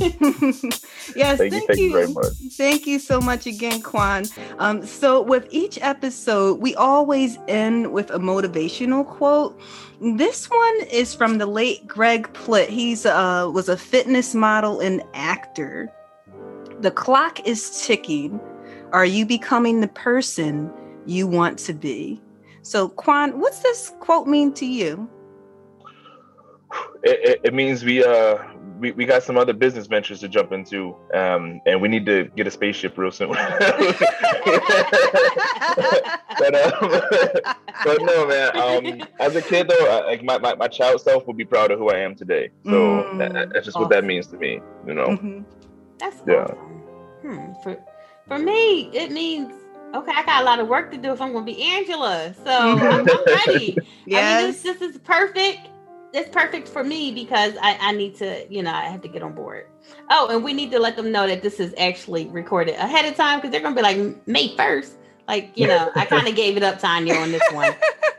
yes, 1.17 1.39
Thank 1.39 1.53
you, 1.55 1.61
thank 1.67 1.79
you 1.79 1.93
very 1.93 2.13
much. 2.13 2.33
Thank 2.53 2.87
you 2.87 2.99
so 2.99 3.23
much 3.23 3.47
again, 3.47 3.81
Quan. 3.81 4.27
Um, 4.59 4.85
so 4.85 5.23
with 5.23 5.47
each 5.51 5.79
episode, 5.81 6.61
we 6.61 6.75
always 6.75 7.39
end 7.49 7.93
with 7.95 8.11
a 8.11 8.19
motivational 8.19 9.07
quote. 9.07 9.59
This 10.03 10.51
one 10.51 10.81
is 10.91 11.15
from 11.15 11.39
the 11.39 11.47
late 11.47 11.87
Greg 11.87 12.31
Plitt. 12.35 12.69
He's 12.69 13.07
uh 13.07 13.51
was 13.51 13.71
a 13.71 13.77
fitness 13.79 14.35
model 14.35 14.81
and 14.81 15.03
actor. 15.15 15.91
The 16.81 16.91
clock 16.91 17.47
is 17.47 17.87
ticking. 17.87 18.39
Are 18.93 19.07
you 19.07 19.25
becoming 19.25 19.81
the 19.81 19.89
person 19.89 20.71
you 21.07 21.27
want 21.27 21.59
to 21.61 21.73
be? 21.73 22.21
So, 22.61 22.91
Quan, 22.91 23.41
what's 23.41 23.61
this 23.61 23.93
quote 24.01 24.27
mean 24.27 24.53
to 24.55 24.67
you? 24.67 25.09
It, 27.03 27.19
it, 27.29 27.41
it 27.45 27.55
means 27.55 27.85
we 27.85 28.05
uh 28.05 28.39
we, 28.79 28.93
we 28.93 29.05
got 29.05 29.23
some 29.23 29.37
other 29.37 29.53
business 29.53 29.87
ventures 29.87 30.21
to 30.21 30.29
jump 30.29 30.53
into, 30.53 30.97
um, 31.13 31.61
and 31.67 31.81
we 31.83 31.89
need 31.89 32.07
to 32.07 32.31
get 32.37 32.47
a 32.47 32.51
spaceship 32.51 32.97
real 32.97 33.11
soon. 33.11 33.31
but 36.39 36.55
um, 36.55 36.73
but 37.85 38.03
no, 38.03 38.27
man. 38.27 38.57
Um, 38.57 39.03
as 39.21 39.37
a 39.37 39.43
kid 39.43 39.69
though, 39.69 39.87
I, 39.91 40.07
like 40.07 40.23
my, 40.23 40.39
my, 40.39 40.55
my 40.55 40.69
child 40.69 41.01
self 41.01 41.27
would 41.27 41.37
be 41.37 41.45
proud 41.45 41.71
of 41.71 41.79
who 41.79 41.91
I 41.91 41.99
am 41.99 42.15
today. 42.15 42.51
So 42.65 42.71
Mm. 42.71 43.19
that, 43.19 43.51
that's 43.53 43.67
just 43.67 43.79
what 43.79 43.91
that 43.91 44.05
means 44.05 44.27
to 44.29 44.37
me. 44.39 44.61
You 44.87 44.95
know. 44.95 45.09
Mhm. 45.09 45.45
That's 45.99 46.17
Yeah. 46.27 46.45
awesome. 46.45 46.57
Hmm. 47.23 47.53
For 47.63 47.77
for 48.29 48.39
me, 48.39 48.91
it 48.95 49.11
means 49.13 49.53
okay. 49.95 50.13
I 50.15 50.23
got 50.25 50.43
a 50.43 50.45
lot 50.45 50.59
of 50.61 50.69
work 50.69 50.91
to 50.93 50.97
do 50.99 51.13
if 51.13 51.21
I'm 51.21 51.33
going 51.33 51.45
to 51.45 51.53
be 51.53 51.63
Angela. 51.63 52.35
So 52.45 52.51
I'm, 52.51 53.07
I'm 53.09 53.25
ready. 53.27 53.77
I 54.09 54.39
mean, 54.39 54.47
this, 54.53 54.63
this 54.63 54.81
is 54.81 54.99
perfect. 54.99 55.69
It's 56.13 56.29
perfect 56.29 56.69
for 56.69 56.83
me 56.83 57.13
because 57.13 57.55
I, 57.63 57.79
I 57.81 57.93
need 57.93 58.17
to, 58.17 58.45
you 58.53 58.63
know, 58.63 58.73
I 58.73 58.87
have 58.87 59.01
to 59.03 59.09
get 59.09 59.23
on 59.23 59.33
board. 59.35 59.67
Oh, 60.11 60.29
and 60.29 60.43
we 60.43 60.53
need 60.53 60.71
to 60.73 60.81
let 60.81 60.97
them 60.97 61.13
know 61.13 61.27
that 61.27 61.43
this 61.43 61.61
is 61.61 61.73
actually 61.79 62.27
recorded 62.29 62.75
ahead 62.75 63.05
of 63.05 63.15
time 63.15 63.39
because 63.39 63.53
they're 63.53 63.61
gonna 63.61 63.77
be 63.77 63.83
like 63.83 64.27
May 64.27 64.57
first. 64.57 64.95
Like, 65.29 65.53
you 65.55 65.69
know, 65.69 65.93
I 65.95 66.05
kind 66.07 66.27
of 66.27 66.35
gave 66.35 66.57
it 66.57 66.65
up, 66.65 66.81
Tanya, 66.81 67.15
on 67.15 67.31
this 67.31 67.43
one. 67.53 67.73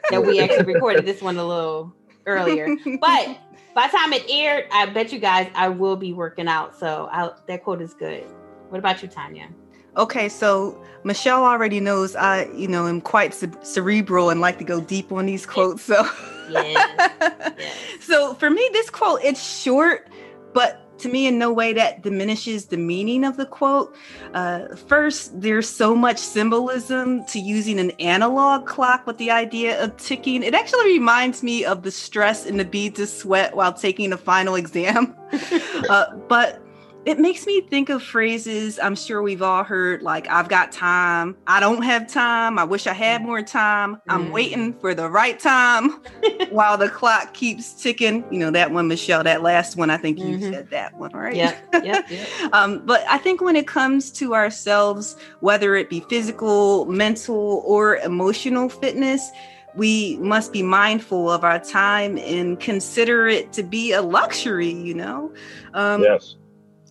That 0.09 0.25
we 0.25 0.39
actually 0.39 0.73
recorded 0.73 1.05
this 1.05 1.21
one 1.21 1.37
a 1.37 1.45
little 1.45 1.93
earlier. 2.25 2.69
But 2.99 3.37
by 3.73 3.87
the 3.87 3.97
time 3.97 4.13
it 4.13 4.23
aired, 4.29 4.65
I 4.71 4.85
bet 4.85 5.11
you 5.11 5.19
guys 5.19 5.49
I 5.55 5.69
will 5.69 5.95
be 5.97 6.13
working 6.13 6.47
out. 6.47 6.77
So 6.77 7.09
I, 7.11 7.31
that 7.47 7.63
quote 7.63 7.81
is 7.81 7.93
good. 7.93 8.23
What 8.69 8.79
about 8.79 9.01
you, 9.01 9.09
Tanya? 9.09 9.49
Okay, 9.97 10.29
so 10.29 10.81
Michelle 11.03 11.43
already 11.43 11.81
knows 11.81 12.15
I, 12.15 12.45
you 12.55 12.67
know, 12.67 12.87
am 12.87 13.01
quite 13.01 13.33
ce- 13.33 13.45
cerebral 13.61 14.29
and 14.29 14.39
like 14.39 14.57
to 14.59 14.63
go 14.63 14.79
deep 14.79 15.11
on 15.11 15.25
these 15.25 15.45
quotes. 15.45 15.83
So, 15.83 16.07
So 18.01 18.33
for 18.33 18.49
me, 18.49 18.67
this 18.73 18.89
quote 18.89 19.21
it's 19.23 19.41
short, 19.41 20.09
but 20.53 20.81
to 20.99 21.09
me, 21.09 21.27
in 21.27 21.37
no 21.37 21.51
way 21.51 21.73
that 21.73 22.03
diminishes 22.03 22.65
the 22.65 22.77
meaning 22.77 23.23
of 23.23 23.37
the 23.37 23.45
quote. 23.45 23.95
Uh, 24.33 24.75
first, 24.75 25.39
there's 25.39 25.67
so 25.67 25.95
much 25.95 26.17
symbolism 26.17 27.25
to 27.25 27.39
using 27.39 27.79
an 27.79 27.91
analog 27.91 28.67
clock 28.67 29.07
with 29.07 29.17
the 29.17 29.31
idea 29.31 29.81
of 29.83 29.95
ticking. 29.97 30.43
It 30.43 30.53
actually 30.53 30.85
reminds 30.93 31.41
me 31.41 31.65
of 31.65 31.83
the 31.83 31.91
stress 31.91 32.45
and 32.45 32.59
the 32.59 32.65
beads 32.65 32.99
of 32.99 33.09
sweat 33.09 33.55
while 33.55 33.73
taking 33.73 34.13
a 34.13 34.17
final 34.17 34.55
exam. 34.55 35.15
uh, 35.89 36.15
but 36.27 36.61
it 37.05 37.19
makes 37.19 37.47
me 37.47 37.61
think 37.61 37.89
of 37.89 38.03
phrases 38.03 38.77
I'm 38.77 38.95
sure 38.95 39.21
we've 39.21 39.41
all 39.41 39.63
heard 39.63 40.01
like, 40.03 40.29
I've 40.29 40.49
got 40.49 40.71
time, 40.71 41.35
I 41.47 41.59
don't 41.59 41.81
have 41.83 42.07
time, 42.07 42.59
I 42.59 42.63
wish 42.63 42.85
I 42.85 42.93
had 42.93 43.23
more 43.23 43.41
time, 43.41 43.97
I'm 44.07 44.27
Mm. 44.27 44.31
waiting 44.31 44.73
for 44.79 44.93
the 44.93 45.09
right 45.09 45.39
time 45.39 45.99
while 46.51 46.77
the 46.77 46.89
clock 46.89 47.33
keeps 47.33 47.81
ticking. 47.81 48.23
You 48.31 48.39
know, 48.39 48.51
that 48.51 48.71
one, 48.71 48.87
Michelle, 48.87 49.23
that 49.23 49.41
last 49.41 49.75
one, 49.77 49.89
I 49.89 49.97
think 49.97 50.19
you 50.19 50.37
Mhm. 50.37 50.51
said 50.51 50.69
that 50.69 50.95
one, 50.97 51.11
right? 51.13 51.35
Yeah. 51.35 51.55
Yep. 51.83 52.05
Yep. 52.09 52.27
Um, 52.53 52.83
but 52.85 53.03
I 53.09 53.17
think 53.17 53.41
when 53.41 53.55
it 53.55 53.67
comes 53.67 54.11
to 54.13 54.35
ourselves, 54.35 55.15
whether 55.39 55.75
it 55.75 55.89
be 55.89 56.01
physical, 56.01 56.85
mental, 56.85 57.63
or 57.65 57.97
emotional 57.97 58.69
fitness, 58.69 59.27
we 59.73 60.17
must 60.19 60.51
be 60.51 60.61
mindful 60.61 61.31
of 61.31 61.43
our 61.45 61.57
time 61.59 62.17
and 62.17 62.59
consider 62.59 63.27
it 63.27 63.53
to 63.53 63.63
be 63.63 63.93
a 63.93 64.01
luxury, 64.01 64.69
you 64.69 64.93
know? 64.93 65.31
Um, 65.73 66.01
Yes. 66.03 66.35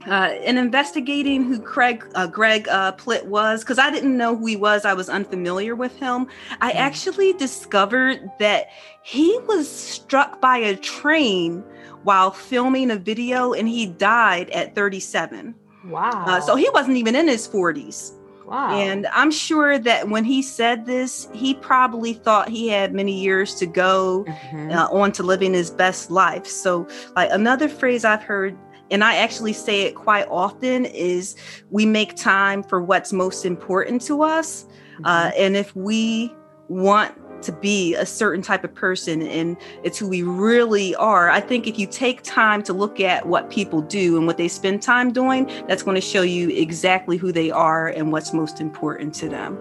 Uh, 0.06 0.30
in 0.42 0.56
investigating 0.56 1.44
who 1.44 1.60
Craig 1.60 2.04
uh, 2.14 2.26
Greg 2.26 2.68
uh, 2.68 2.92
Plitt 2.92 3.26
was, 3.26 3.60
because 3.62 3.78
I 3.78 3.90
didn't 3.90 4.16
know 4.16 4.34
who 4.36 4.46
he 4.46 4.56
was, 4.56 4.84
I 4.84 4.94
was 4.94 5.08
unfamiliar 5.08 5.74
with 5.76 5.94
him. 5.98 6.26
I 6.60 6.72
Mm. 6.72 6.76
actually 6.76 7.32
discovered 7.34 8.18
that 8.38 8.68
he 9.02 9.38
was 9.46 9.68
struck 9.70 10.40
by 10.40 10.56
a 10.58 10.76
train 10.76 11.62
while 12.02 12.30
filming 12.30 12.90
a 12.90 12.96
video, 12.96 13.52
and 13.52 13.68
he 13.68 13.86
died 13.86 14.48
at 14.50 14.74
37. 14.74 15.54
Wow. 15.84 16.24
Uh, 16.26 16.40
so 16.40 16.56
he 16.56 16.68
wasn't 16.72 16.96
even 16.96 17.14
in 17.14 17.28
his 17.28 17.46
40s. 17.46 18.12
wow. 18.46 18.70
And 18.70 19.06
I'm 19.12 19.30
sure 19.30 19.78
that 19.78 20.08
when 20.08 20.24
he 20.24 20.42
said 20.42 20.84
this, 20.86 21.28
he 21.32 21.54
probably 21.54 22.14
thought 22.14 22.48
he 22.48 22.68
had 22.68 22.92
many 22.94 23.12
years 23.20 23.54
to 23.56 23.66
go 23.66 24.24
Mhm. 24.26 24.74
uh, 24.74 24.88
on 24.90 25.12
to 25.12 25.22
living 25.22 25.52
his 25.54 25.70
best 25.70 26.10
life. 26.10 26.46
So, 26.46 26.88
like 27.16 27.28
another 27.32 27.68
phrase 27.68 28.04
I've 28.04 28.22
heard, 28.22 28.56
and 28.90 29.04
I 29.04 29.16
actually 29.16 29.52
say 29.52 29.82
it 29.82 29.94
quite 29.94 30.26
often, 30.28 30.84
is 30.86 31.36
we 31.70 31.86
make 31.86 32.16
time 32.16 32.62
for 32.62 32.82
what's 32.82 33.12
most 33.12 33.44
important 33.44 34.02
to 34.02 34.22
us. 34.22 34.66
Uh, 35.04 35.30
and 35.36 35.56
if 35.56 35.74
we 35.74 36.34
want 36.68 37.14
to 37.42 37.52
be 37.52 37.94
a 37.94 38.04
certain 38.04 38.42
type 38.42 38.64
of 38.64 38.74
person 38.74 39.22
and 39.22 39.56
it's 39.82 39.98
who 39.98 40.08
we 40.08 40.22
really 40.22 40.94
are, 40.96 41.30
I 41.30 41.40
think 41.40 41.66
if 41.66 41.78
you 41.78 41.86
take 41.86 42.22
time 42.22 42.62
to 42.64 42.72
look 42.72 43.00
at 43.00 43.26
what 43.26 43.50
people 43.50 43.80
do 43.80 44.18
and 44.18 44.26
what 44.26 44.36
they 44.36 44.48
spend 44.48 44.82
time 44.82 45.12
doing, 45.12 45.46
that's 45.66 45.82
going 45.82 45.94
to 45.94 46.00
show 46.00 46.22
you 46.22 46.50
exactly 46.50 47.16
who 47.16 47.32
they 47.32 47.50
are 47.50 47.88
and 47.88 48.12
what's 48.12 48.32
most 48.32 48.60
important 48.60 49.14
to 49.16 49.28
them. 49.28 49.58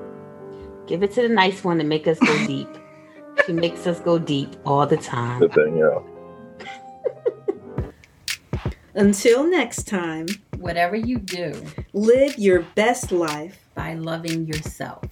Give 0.88 1.04
it 1.04 1.12
to 1.14 1.22
the 1.22 1.30
nice 1.30 1.64
one 1.64 1.80
and 1.80 1.88
make 1.88 2.08
us 2.08 2.20
go 2.20 2.48
deep. 2.48 2.68
she 3.46 3.54
makes 3.54 3.88
us 3.88 4.00
go 4.00 4.20
deep 4.20 4.56
all 4.66 4.86
the 4.86 4.98
time. 4.98 5.40
The 5.40 5.50
thing, 5.50 5.78
yeah. 5.78 6.00
Until 9.00 9.50
next 9.50 9.88
time, 9.88 10.28
Whatever 10.58 10.98
you 10.98 11.20
do 11.20 11.54
live 11.94 12.38
your 12.38 12.66
best 12.76 13.14
life. 13.14 13.64
by 13.74 13.94
loving 13.94 14.46
yourself. 14.46 15.06